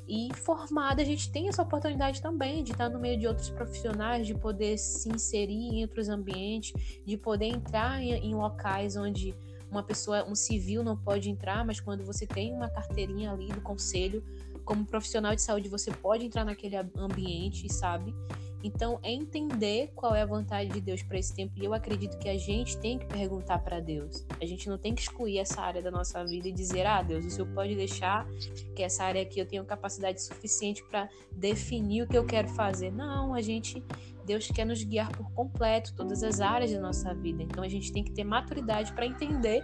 E 0.07 0.29
formada, 0.35 1.01
a 1.01 1.05
gente 1.05 1.31
tem 1.31 1.49
essa 1.49 1.63
oportunidade 1.63 2.21
também 2.21 2.63
de 2.63 2.71
estar 2.71 2.89
no 2.89 2.99
meio 2.99 3.17
de 3.19 3.27
outros 3.27 3.49
profissionais, 3.49 4.27
de 4.27 4.35
poder 4.35 4.77
se 4.77 5.09
inserir 5.09 5.73
em 5.73 5.81
outros 5.81 6.09
ambientes, 6.09 6.73
de 7.03 7.17
poder 7.17 7.47
entrar 7.47 8.01
em, 8.01 8.11
em 8.11 8.35
locais 8.35 8.95
onde 8.95 9.35
uma 9.69 9.81
pessoa, 9.81 10.23
um 10.29 10.35
civil 10.35 10.83
não 10.83 10.95
pode 10.95 11.29
entrar, 11.29 11.65
mas 11.65 11.79
quando 11.79 12.05
você 12.05 12.27
tem 12.27 12.53
uma 12.53 12.69
carteirinha 12.69 13.31
ali 13.31 13.47
do 13.47 13.61
conselho, 13.61 14.23
como 14.63 14.85
profissional 14.85 15.35
de 15.35 15.41
saúde, 15.41 15.69
você 15.69 15.91
pode 15.91 16.25
entrar 16.25 16.45
naquele 16.45 16.75
ambiente, 16.75 17.71
sabe? 17.71 18.13
Então, 18.65 18.99
é 19.03 19.11
entender 19.11 19.91
qual 19.95 20.15
é 20.15 20.23
a 20.23 20.25
vontade 20.25 20.71
de 20.71 20.81
Deus 20.81 21.03
para 21.03 21.19
esse 21.19 21.35
tempo. 21.35 21.53
E 21.55 21.63
eu 21.63 21.71
acredito 21.71 22.17
que 22.17 22.27
a 22.27 22.35
gente 22.35 22.75
tem 22.79 22.97
que 22.97 23.05
perguntar 23.05 23.59
para 23.59 23.79
Deus. 23.79 24.25
A 24.41 24.45
gente 24.45 24.67
não 24.67 24.75
tem 24.75 24.95
que 24.95 25.03
excluir 25.03 25.37
essa 25.37 25.61
área 25.61 25.83
da 25.83 25.91
nossa 25.91 26.25
vida 26.25 26.47
e 26.47 26.51
dizer: 26.51 26.83
ah, 26.87 27.03
Deus, 27.03 27.23
o 27.23 27.29
Senhor 27.29 27.47
pode 27.53 27.75
deixar 27.75 28.27
que 28.75 28.81
essa 28.81 29.03
área 29.03 29.21
aqui 29.21 29.39
eu 29.39 29.45
tenha 29.45 29.63
capacidade 29.63 30.19
suficiente 30.19 30.83
para 30.89 31.07
definir 31.31 32.01
o 32.01 32.07
que 32.07 32.17
eu 32.17 32.25
quero 32.25 32.47
fazer. 32.49 32.91
Não, 32.91 33.35
a 33.35 33.41
gente. 33.41 33.83
Deus 34.25 34.47
quer 34.47 34.65
nos 34.65 34.83
guiar 34.83 35.15
por 35.15 35.31
completo 35.33 35.93
todas 35.93 36.23
as 36.23 36.41
áreas 36.41 36.71
da 36.71 36.81
nossa 36.81 37.13
vida. 37.13 37.43
Então 37.43 37.63
a 37.63 37.69
gente 37.69 37.93
tem 37.93 38.03
que 38.03 38.11
ter 38.11 38.23
maturidade 38.23 38.91
para 38.93 39.05
entender 39.05 39.63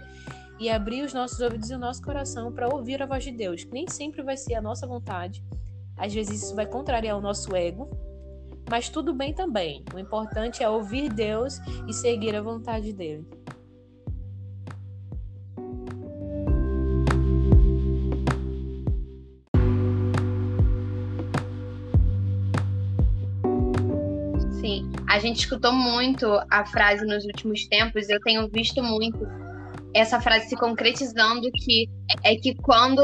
e 0.60 0.70
abrir 0.70 1.02
os 1.02 1.12
nossos 1.12 1.40
ouvidos 1.40 1.70
e 1.70 1.74
o 1.74 1.78
nosso 1.78 2.00
coração 2.00 2.52
para 2.52 2.72
ouvir 2.72 3.02
a 3.02 3.06
voz 3.06 3.24
de 3.24 3.32
Deus. 3.32 3.64
Nem 3.64 3.88
sempre 3.88 4.22
vai 4.22 4.36
ser 4.36 4.54
a 4.54 4.62
nossa 4.62 4.86
vontade. 4.86 5.42
Às 5.96 6.14
vezes 6.14 6.44
isso 6.44 6.54
vai 6.54 6.66
contrariar 6.66 7.18
o 7.18 7.20
nosso 7.20 7.56
ego, 7.56 7.90
mas 8.72 8.88
tudo 8.88 9.12
bem 9.12 9.34
também. 9.34 9.84
O 9.94 9.98
importante 9.98 10.62
é 10.62 10.68
ouvir 10.68 11.12
Deus 11.12 11.58
e 11.86 11.92
seguir 11.92 12.34
a 12.34 12.40
vontade 12.40 12.90
dele. 12.94 13.22
Sim, 24.58 24.90
a 25.06 25.18
gente 25.18 25.40
escutou 25.40 25.74
muito 25.74 26.26
a 26.50 26.64
frase 26.64 27.04
nos 27.04 27.26
últimos 27.26 27.66
tempos, 27.66 28.08
eu 28.08 28.18
tenho 28.22 28.48
visto 28.48 28.82
muito 28.82 29.18
essa 29.92 30.18
frase 30.18 30.48
se 30.48 30.56
concretizando 30.56 31.50
que 31.52 31.90
é 32.24 32.36
que 32.36 32.54
quando 32.54 33.02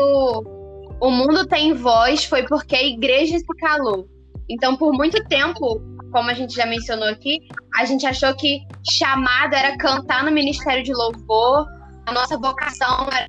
o 0.98 1.10
mundo 1.10 1.46
tem 1.46 1.74
voz 1.74 2.24
foi 2.24 2.46
porque 2.46 2.74
a 2.74 2.82
igreja 2.82 3.38
se 3.38 3.54
calou. 3.58 4.08
Então, 4.48 4.76
por 4.76 4.92
muito 4.92 5.22
tempo, 5.28 5.80
como 6.12 6.30
a 6.30 6.34
gente 6.34 6.54
já 6.54 6.66
mencionou 6.66 7.08
aqui, 7.08 7.38
a 7.76 7.84
gente 7.84 8.06
achou 8.06 8.34
que 8.34 8.60
chamado 8.90 9.54
era 9.54 9.76
cantar 9.76 10.24
no 10.24 10.30
Ministério 10.30 10.82
de 10.82 10.92
Louvor, 10.92 11.66
a 12.06 12.12
nossa 12.12 12.38
vocação 12.38 13.08
era 13.12 13.28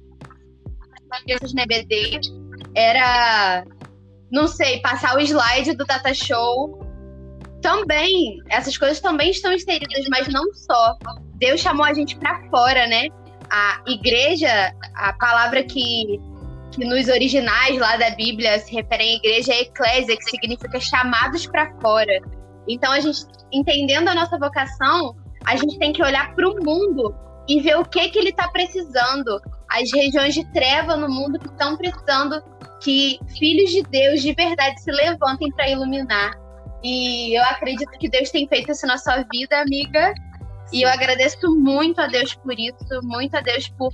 crianças 1.24 1.54
na 1.54 1.64
EBD, 1.64 2.22
era, 2.76 3.66
não 4.32 4.48
sei, 4.48 4.80
passar 4.82 5.16
o 5.16 5.20
slide 5.20 5.74
do 5.76 5.86
Data 5.86 6.14
Show. 6.14 6.80
Também, 7.62 8.38
essas 8.50 8.78
coisas 8.78 9.02
também 9.02 9.32
estão 9.32 9.52
inseridas, 9.52 10.06
mas 10.10 10.28
não 10.30 10.54
só. 10.54 10.96
Deus 11.36 11.60
chamou 11.60 11.86
a 11.86 11.94
gente 11.94 12.16
para 12.18 12.48
fora, 12.50 12.88
né? 12.88 13.08
A 13.50 13.82
igreja, 13.88 14.74
a 14.96 15.14
palavra 15.14 15.64
que 15.64 16.20
que 16.72 16.86
nos 16.86 17.08
originais 17.08 17.78
lá 17.78 17.98
da 17.98 18.12
Bíblia 18.12 18.60
se 18.60 18.74
referem 18.74 19.14
à 19.14 19.16
igreja 19.18 19.54
é 19.54 19.62
eclésia, 19.62 20.18
que 20.18 20.24
significa 20.30 20.80
chamados 20.80 21.46
para 21.48 21.74
fora. 21.80 22.20
Então, 22.68 22.92
a 22.92 23.00
gente, 23.00 23.26
entendendo 23.52 24.08
a 24.10 24.16
nossa 24.16 24.38
vocação, 24.38 25.16
a 25.46 25.56
gente 25.56 25.78
tem 25.80 25.92
que 25.92 26.04
olhar 26.04 26.34
para 26.36 26.48
o 26.48 26.64
mundo 26.64 27.16
e 27.48 27.60
ver 27.62 27.78
o 27.78 27.86
que, 27.86 28.10
que 28.10 28.20
ele 28.20 28.30
está 28.30 28.48
precisando. 28.50 29.42
As 29.70 29.92
regiões 29.92 30.34
de 30.34 30.46
treva 30.52 30.96
no 30.96 31.10
mundo 31.10 31.40
que 31.40 31.48
estão 31.48 31.76
precisando 31.76 32.42
que 32.82 33.20
filhos 33.38 33.72
de 33.72 33.84
Deus 33.84 34.22
de 34.22 34.34
verdade 34.34 34.82
se 34.82 34.92
levantem 34.92 35.50
para 35.52 35.70
iluminar. 35.70 36.32
E 36.84 37.38
eu 37.38 37.44
acredito 37.44 37.92
que 38.00 38.10
Deus 38.10 38.30
tem 38.30 38.48
feito 38.48 38.72
isso 38.72 38.86
na 38.88 38.98
sua 38.98 39.24
vida, 39.32 39.60
amiga. 39.60 40.14
E 40.72 40.84
eu 40.84 40.90
agradeço 40.90 41.50
muito 41.56 42.00
a 42.00 42.08
Deus 42.08 42.36
por 42.36 42.58
isso, 42.58 43.00
muito 43.04 43.36
a 43.36 43.42
Deus 43.42 43.68
por 43.70 43.92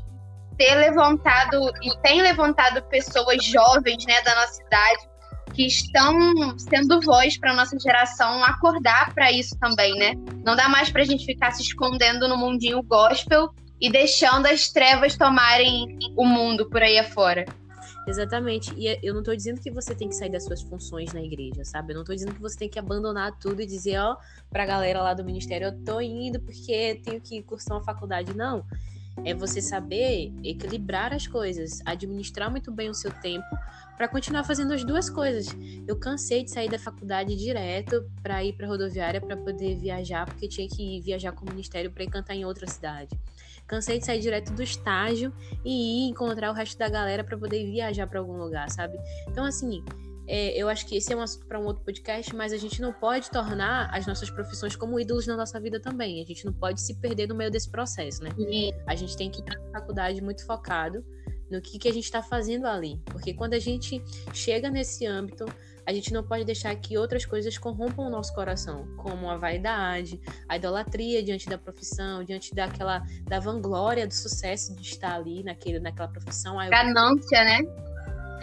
ter 0.57 0.75
levantado 0.75 1.71
e 1.81 1.95
tem 2.01 2.21
levantado 2.21 2.81
pessoas 2.83 3.43
jovens, 3.43 4.05
né, 4.05 4.21
da 4.21 4.35
nossa 4.35 4.61
idade 4.61 5.15
que 5.53 5.67
estão 5.67 6.57
sendo 6.59 6.99
voz 7.01 7.37
para 7.37 7.53
nossa 7.53 7.79
geração 7.79 8.43
acordar 8.43 9.13
para 9.13 9.31
isso 9.31 9.57
também, 9.57 9.95
né? 9.95 10.13
Não 10.43 10.55
dá 10.55 10.67
mais 10.67 10.89
para 10.89 11.01
a 11.01 11.05
gente 11.05 11.25
ficar 11.25 11.51
se 11.51 11.61
escondendo 11.61 12.27
no 12.27 12.37
mundinho 12.37 12.83
gospel 12.83 13.49
e 13.79 13.89
deixando 13.89 14.47
as 14.47 14.69
trevas 14.69 15.15
tomarem 15.15 15.97
o 16.17 16.25
mundo 16.25 16.69
por 16.69 16.81
aí 16.81 16.99
afora. 16.99 17.45
Exatamente. 18.07 18.73
E 18.77 18.99
eu 19.01 19.13
não 19.13 19.23
tô 19.23 19.35
dizendo 19.35 19.59
que 19.59 19.71
você 19.71 19.95
tem 19.95 20.09
que 20.09 20.15
sair 20.15 20.29
das 20.29 20.43
suas 20.43 20.61
funções 20.61 21.11
na 21.13 21.21
igreja, 21.21 21.63
sabe? 21.63 21.93
Eu 21.93 21.97
não 21.97 22.03
tô 22.03 22.13
dizendo 22.13 22.35
que 22.35 22.41
você 22.41 22.57
tem 22.57 22.69
que 22.69 22.77
abandonar 22.77 23.31
tudo 23.39 23.61
e 23.61 23.65
dizer, 23.65 23.97
ó, 23.99 24.15
pra 24.49 24.65
galera 24.65 25.01
lá 25.01 25.13
do 25.13 25.25
ministério, 25.25 25.67
eu 25.67 25.83
tô 25.83 25.99
indo 25.99 26.39
porque 26.39 27.01
tenho 27.03 27.19
que 27.19 27.41
cursar 27.43 27.77
uma 27.77 27.83
faculdade. 27.83 28.35
Não. 28.35 28.63
É 29.23 29.33
você 29.33 29.61
saber 29.61 30.33
equilibrar 30.43 31.13
as 31.13 31.25
coisas, 31.25 31.81
administrar 31.85 32.51
muito 32.51 32.71
bem 32.71 32.89
o 32.89 32.93
seu 32.93 33.11
tempo 33.11 33.47
para 33.95 34.07
continuar 34.07 34.43
fazendo 34.43 34.73
as 34.73 34.83
duas 34.83 35.09
coisas. 35.09 35.47
Eu 35.87 35.97
cansei 35.97 36.43
de 36.43 36.51
sair 36.51 36.69
da 36.69 36.77
faculdade 36.77 37.35
direto 37.35 38.05
para 38.21 38.43
ir 38.43 38.53
para 38.53 38.67
rodoviária 38.67 39.21
para 39.21 39.37
poder 39.37 39.75
viajar, 39.75 40.25
porque 40.25 40.47
tinha 40.47 40.67
que 40.67 40.97
ir 40.97 41.01
viajar 41.01 41.31
com 41.31 41.45
o 41.45 41.49
ministério 41.49 41.91
para 41.91 42.05
cantar 42.05 42.35
em 42.35 42.45
outra 42.45 42.67
cidade. 42.67 43.17
Cansei 43.65 43.97
de 43.97 44.05
sair 44.05 44.19
direto 44.19 44.53
do 44.53 44.61
estágio 44.61 45.33
e 45.63 46.05
ir 46.05 46.09
encontrar 46.09 46.51
o 46.51 46.53
resto 46.53 46.77
da 46.77 46.89
galera 46.89 47.23
para 47.23 47.37
poder 47.37 47.65
viajar 47.65 48.05
para 48.07 48.19
algum 48.19 48.37
lugar, 48.37 48.69
sabe? 48.69 48.97
Então 49.27 49.43
assim, 49.45 49.83
é, 50.27 50.57
eu 50.57 50.67
acho 50.67 50.85
que 50.87 50.95
esse 50.97 51.11
é 51.13 51.15
um 51.15 51.21
assunto 51.21 51.45
para 51.45 51.59
um 51.59 51.65
outro 51.65 51.83
podcast, 51.83 52.35
mas 52.35 52.51
a 52.51 52.57
gente 52.57 52.81
não 52.81 52.91
pode 52.91 53.29
tornar 53.29 53.89
as 53.93 54.07
nossas 54.07 54.29
profissões 54.29 54.75
como 54.75 54.99
ídolos 54.99 55.27
na 55.27 55.35
nossa 55.35 55.59
vida 55.59 55.79
também. 55.79 56.21
A 56.21 56.25
gente 56.25 56.45
não 56.45 56.53
pode 56.53 56.81
se 56.81 56.95
perder 56.95 57.27
no 57.27 57.35
meio 57.35 57.51
desse 57.51 57.69
processo, 57.69 58.23
né? 58.23 58.31
A 58.87 58.95
gente 58.95 59.15
tem 59.15 59.29
que 59.29 59.41
ir 59.41 59.45
na 59.45 59.79
faculdade 59.79 60.21
muito 60.21 60.45
focado 60.45 61.05
no 61.49 61.61
que, 61.61 61.77
que 61.77 61.87
a 61.87 61.93
gente 61.93 62.05
está 62.05 62.23
fazendo 62.23 62.65
ali. 62.65 62.99
Porque 63.05 63.33
quando 63.33 63.53
a 63.53 63.59
gente 63.59 64.03
chega 64.33 64.69
nesse 64.69 65.05
âmbito, 65.05 65.45
a 65.85 65.93
gente 65.93 66.11
não 66.11 66.23
pode 66.23 66.43
deixar 66.43 66.75
que 66.75 66.97
outras 66.97 67.25
coisas 67.25 67.57
corrompam 67.57 68.07
o 68.07 68.09
nosso 68.09 68.33
coração, 68.33 68.87
como 68.97 69.29
a 69.29 69.37
vaidade, 69.37 70.19
a 70.49 70.57
idolatria 70.57 71.21
diante 71.21 71.47
da 71.47 71.57
profissão, 71.57 72.23
diante 72.23 72.55
daquela 72.55 73.03
da 73.23 73.39
vanglória 73.39 74.07
do 74.07 74.13
sucesso 74.13 74.75
de 74.75 74.81
estar 74.81 75.13
ali 75.13 75.43
naquele, 75.43 75.79
naquela 75.79 76.07
profissão. 76.07 76.57
Ganância, 76.71 77.43
né? 77.43 77.59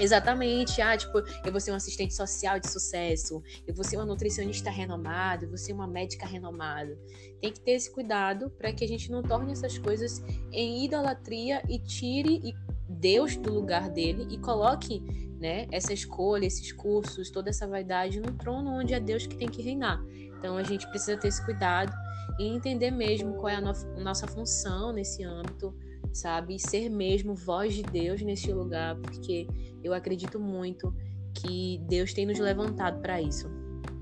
Exatamente. 0.03 0.83
Ah, 0.83 0.97
tipo, 0.97 1.19
eu 1.45 1.53
vou 1.53 1.61
ser 1.61 1.71
um 1.71 1.77
assistente 1.77 2.12
social 2.12 2.59
de 2.59 2.69
sucesso, 2.69 3.41
eu 3.65 3.73
vou 3.73 3.85
ser 3.85 3.97
uma 3.97 4.05
nutricionista 4.05 4.69
renomada, 4.69 5.45
eu 5.45 5.49
vou 5.49 5.57
ser 5.57 5.73
uma 5.73 5.87
médica 5.87 6.27
renomada. 6.27 6.99
Tem 7.41 7.53
que 7.53 7.61
ter 7.61 7.73
esse 7.73 7.88
cuidado 7.88 8.51
para 8.51 8.73
que 8.73 8.85
a 8.85 8.88
gente 8.88 9.12
não 9.12 9.23
torne 9.23 9.53
essas 9.53 9.79
coisas 9.79 10.21
em 10.51 10.85
idolatria 10.85 11.62
e 11.69 11.79
tire 11.79 12.53
Deus 12.88 13.37
do 13.37 13.55
lugar 13.55 13.88
dele 13.91 14.27
e 14.29 14.38
coloque, 14.38 15.01
né, 15.41 15.69
essa 15.71 15.93
escolha, 15.93 16.47
esses 16.47 16.73
cursos, 16.73 17.31
toda 17.31 17.51
essa 17.51 17.67
vaidade 17.69 18.19
no 18.19 18.33
trono 18.33 18.71
onde 18.71 18.95
é 18.95 18.99
Deus 18.99 19.25
que 19.25 19.37
tem 19.37 19.49
que 19.49 19.62
reinar. 19.62 20.05
Então 20.37 20.57
a 20.57 20.65
gente 20.65 20.85
precisa 20.88 21.17
ter 21.17 21.29
esse 21.29 21.45
cuidado 21.45 21.93
e 22.41 22.49
entender 22.49 22.91
mesmo 22.91 23.35
qual 23.35 23.51
é 23.51 23.57
a 23.57 23.61
no 23.61 23.73
nossa 24.03 24.27
função 24.27 24.93
nesse 24.93 25.23
âmbito 25.23 25.73
sabe? 26.12 26.59
Ser 26.59 26.88
mesmo 26.88 27.35
voz 27.35 27.75
de 27.75 27.83
Deus 27.83 28.20
neste 28.22 28.53
lugar, 28.53 28.96
porque 28.96 29.46
eu 29.83 29.92
acredito 29.92 30.38
muito 30.38 30.94
que 31.35 31.81
Deus 31.88 32.12
tem 32.12 32.27
nos 32.27 32.38
levantado 32.38 33.01
para 33.01 33.20
isso. 33.20 33.51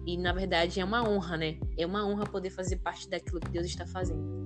E 0.06 0.16
na 0.16 0.32
verdade 0.32 0.80
é 0.80 0.84
uma 0.84 1.08
honra, 1.08 1.36
né? 1.36 1.56
É 1.78 1.86
uma 1.86 2.06
honra 2.06 2.24
poder 2.24 2.50
fazer 2.50 2.76
parte 2.76 3.08
daquilo 3.08 3.40
que 3.40 3.50
Deus 3.50 3.66
está 3.66 3.86
fazendo. 3.86 4.40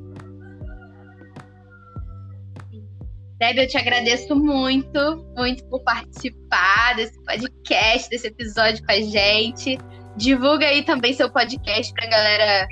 Deb, 3.38 3.58
eu 3.58 3.66
te 3.66 3.76
agradeço 3.76 4.34
muito, 4.36 5.26
muito 5.36 5.64
por 5.66 5.82
participar 5.82 6.94
desse 6.96 7.20
podcast, 7.24 8.08
desse 8.08 8.28
episódio 8.28 8.84
com 8.84 8.92
a 8.92 9.00
gente. 9.00 9.78
Divulga 10.16 10.66
aí 10.66 10.84
também 10.84 11.12
seu 11.12 11.30
podcast 11.30 11.92
pra 11.92 12.06
galera 12.06 12.68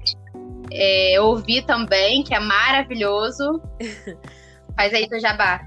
é, 0.71 1.21
ouvir 1.21 1.67
também, 1.67 2.23
que 2.23 2.35
é 2.35 2.41
maravilhoso. 2.41 3.61
Faz 4.77 4.93
aí 4.95 5.09
teu 5.09 5.21
jabá. 5.21 5.61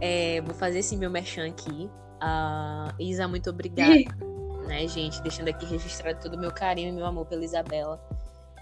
É, 0.00 0.40
vou 0.42 0.54
fazer 0.54 0.80
esse 0.80 0.96
meu 0.96 1.10
merchan 1.10 1.46
aqui. 1.48 1.90
Uh, 2.22 2.94
Isa, 2.98 3.28
muito 3.28 3.50
obrigada. 3.50 3.92
né, 4.66 4.86
gente? 4.88 5.22
Deixando 5.22 5.48
aqui 5.48 5.64
registrado 5.66 6.20
todo 6.20 6.34
o 6.34 6.38
meu 6.38 6.52
carinho 6.52 6.88
e 6.88 6.92
meu 6.92 7.06
amor 7.06 7.26
pela 7.26 7.44
Isabela. 7.44 8.00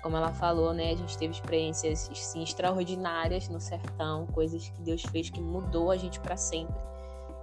Como 0.03 0.17
ela 0.17 0.33
falou, 0.33 0.73
né? 0.73 0.91
A 0.93 0.97
gente 0.97 1.17
teve 1.17 1.33
experiências 1.33 2.11
sim, 2.13 2.43
extraordinárias 2.43 3.49
no 3.49 3.61
sertão, 3.61 4.27
coisas 4.27 4.69
que 4.69 4.83
Deus 4.83 5.03
fez 5.03 5.31
que 5.31 5.41
mudou 5.41 5.91
a 5.91 5.97
gente 5.97 6.19
para 6.19 6.37
sempre. 6.37 6.75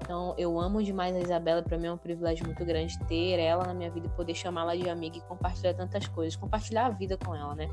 Então, 0.01 0.33
eu 0.37 0.59
amo 0.59 0.83
demais 0.83 1.15
a 1.15 1.19
Isabela. 1.19 1.61
Para 1.61 1.77
mim 1.77 1.87
é 1.87 1.91
um 1.91 1.97
privilégio 1.97 2.45
muito 2.45 2.65
grande 2.65 2.97
ter 3.05 3.39
ela 3.39 3.65
na 3.65 3.73
minha 3.73 3.89
vida 3.89 4.07
e 4.07 4.09
poder 4.09 4.33
chamá-la 4.33 4.75
de 4.75 4.89
amiga 4.89 5.17
e 5.17 5.21
compartilhar 5.21 5.73
tantas 5.73 6.07
coisas, 6.07 6.35
compartilhar 6.35 6.87
a 6.87 6.89
vida 6.89 7.17
com 7.17 7.33
ela, 7.33 7.55
né? 7.55 7.69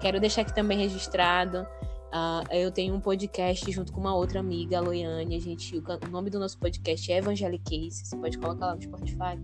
Quero 0.00 0.20
deixar 0.20 0.42
aqui 0.42 0.54
também 0.54 0.78
registrado 0.78 1.66
Uh, 2.10 2.42
eu 2.52 2.72
tenho 2.72 2.92
um 2.92 3.00
podcast 3.00 3.70
junto 3.70 3.92
com 3.92 4.00
uma 4.00 4.14
outra 4.14 4.40
amiga, 4.40 4.78
a 4.78 4.80
Loiane. 4.80 5.36
A 5.36 5.40
gente, 5.40 5.78
o, 5.78 5.84
o 6.06 6.10
nome 6.10 6.28
do 6.28 6.40
nosso 6.40 6.58
podcast 6.58 7.10
é 7.10 7.18
Evangelicace. 7.18 8.04
Você 8.04 8.16
pode 8.16 8.36
colocar 8.36 8.66
lá 8.66 8.74
no 8.74 8.82
Spotify. 8.82 9.38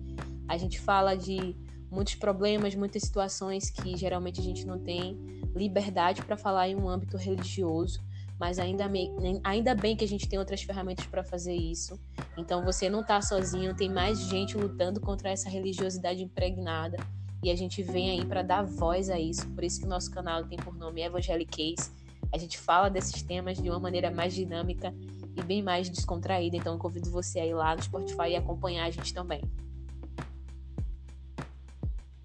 A 0.49 0.57
gente 0.57 0.81
fala 0.81 1.15
de 1.15 1.55
muitos 1.89 2.17
problemas, 2.17 2.75
muitas 2.75 3.05
situações 3.05 3.71
que 3.71 3.97
geralmente 3.97 4.41
a 4.41 4.43
gente 4.43 4.67
não 4.67 4.81
tem 4.81 5.17
liberdade 5.55 6.23
para 6.23 6.37
falar 6.37 6.69
em 6.69 6.75
um 6.75 6.89
âmbito 6.89 7.17
religioso. 7.17 8.01
Mas 8.39 8.59
ainda, 8.59 8.89
me, 8.89 9.13
ainda 9.45 9.73
bem 9.73 9.97
que 9.97 10.05
a 10.05 10.09
gente 10.09 10.29
tem 10.29 10.39
outras 10.39 10.61
ferramentas 10.61 11.07
para 11.07 11.23
fazer 11.23 11.55
isso. 11.55 11.99
Então 12.37 12.65
você 12.65 12.91
não 12.91 13.01
está 13.01 13.23
sozinho, 13.23 13.77
tem 13.77 13.89
mais 13.89 14.19
gente 14.23 14.57
lutando 14.57 15.01
contra 15.01 15.31
essa 15.31 15.49
religiosidade 15.49 16.23
impregnada. 16.23 16.99
E 17.45 17.51
a 17.51 17.55
gente 17.55 17.81
vem 17.81 18.11
aí 18.11 18.27
para 18.27 18.43
dar 18.43 18.65
voz 18.65 19.09
a 19.09 19.21
isso. 19.21 19.49
Por 19.51 19.63
isso 19.63 19.79
que 19.79 19.87
o 19.87 19.89
nosso 19.89 20.11
canal 20.11 20.45
tem 20.45 20.59
por 20.59 20.77
nome 20.77 21.01
Evangelicace 21.01 22.06
a 22.33 22.39
gente 22.39 22.59
fala 22.59 22.89
desses 22.89 23.23
temas 23.23 23.59
de 23.59 23.69
uma 23.69 23.79
maneira 23.79 24.11
mais 24.11 24.35
dinâmica 24.35 24.95
e 25.37 25.43
bem 25.43 25.62
mais 25.62 25.89
descontraída. 25.89 26.57
Então, 26.57 26.75
eu 26.75 26.79
convido 26.79 27.11
você 27.11 27.41
a 27.41 27.47
ir 27.47 27.55
lá 27.55 27.75
no 27.75 27.83
Spotify 27.83 28.31
e 28.31 28.37
acompanhar 28.37 28.87
a 28.87 28.91
gente 28.91 29.12
também. 29.12 29.43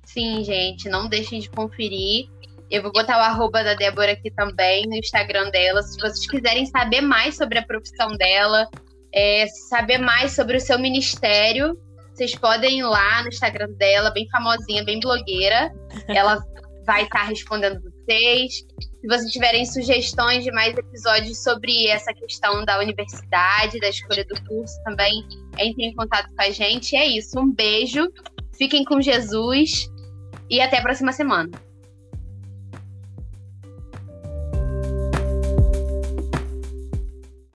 Sim, 0.05 0.43
gente, 0.43 0.89
não 0.89 1.07
deixem 1.07 1.39
de 1.39 1.49
conferir. 1.49 2.29
Eu 2.69 2.81
vou 2.81 2.91
botar 2.91 3.17
o 3.17 3.21
arroba 3.21 3.63
da 3.63 3.73
Débora 3.73 4.13
aqui 4.13 4.31
também 4.31 4.85
no 4.87 4.95
Instagram 4.95 5.49
dela. 5.51 5.81
Se 5.83 5.99
vocês 5.99 6.25
quiserem 6.27 6.65
saber 6.65 7.01
mais 7.01 7.35
sobre 7.35 7.59
a 7.59 7.65
profissão 7.65 8.15
dela, 8.17 8.67
é, 9.13 9.45
saber 9.69 9.97
mais 9.97 10.33
sobre 10.33 10.57
o 10.57 10.61
seu 10.61 10.79
ministério, 10.79 11.77
vocês 12.13 12.35
podem 12.35 12.79
ir 12.79 12.83
lá 12.83 13.23
no 13.23 13.29
Instagram 13.29 13.71
dela, 13.77 14.11
bem 14.11 14.27
famosinha, 14.29 14.83
bem 14.83 14.99
blogueira. 14.99 15.71
Ela 16.07 16.43
vai 16.85 17.03
estar 17.03 17.23
respondendo 17.23 17.81
vocês. 17.81 18.65
Se 19.01 19.07
vocês 19.07 19.31
tiverem 19.31 19.65
sugestões 19.65 20.43
de 20.43 20.51
mais 20.51 20.77
episódios 20.77 21.41
sobre 21.41 21.87
essa 21.87 22.13
questão 22.13 22.63
da 22.63 22.79
universidade, 22.79 23.79
da 23.79 23.89
escolha 23.89 24.23
do 24.25 24.39
curso 24.47 24.75
também, 24.83 25.25
entrem 25.59 25.89
em 25.89 25.95
contato 25.95 26.27
com 26.35 26.41
a 26.41 26.51
gente. 26.51 26.93
E 26.93 26.97
é 26.97 27.07
isso. 27.07 27.39
Um 27.39 27.51
beijo, 27.51 28.07
fiquem 28.55 28.85
com 28.85 29.01
Jesus 29.01 29.89
e 30.47 30.61
até 30.61 30.77
a 30.77 30.81
próxima 30.83 31.11
semana. 31.11 31.49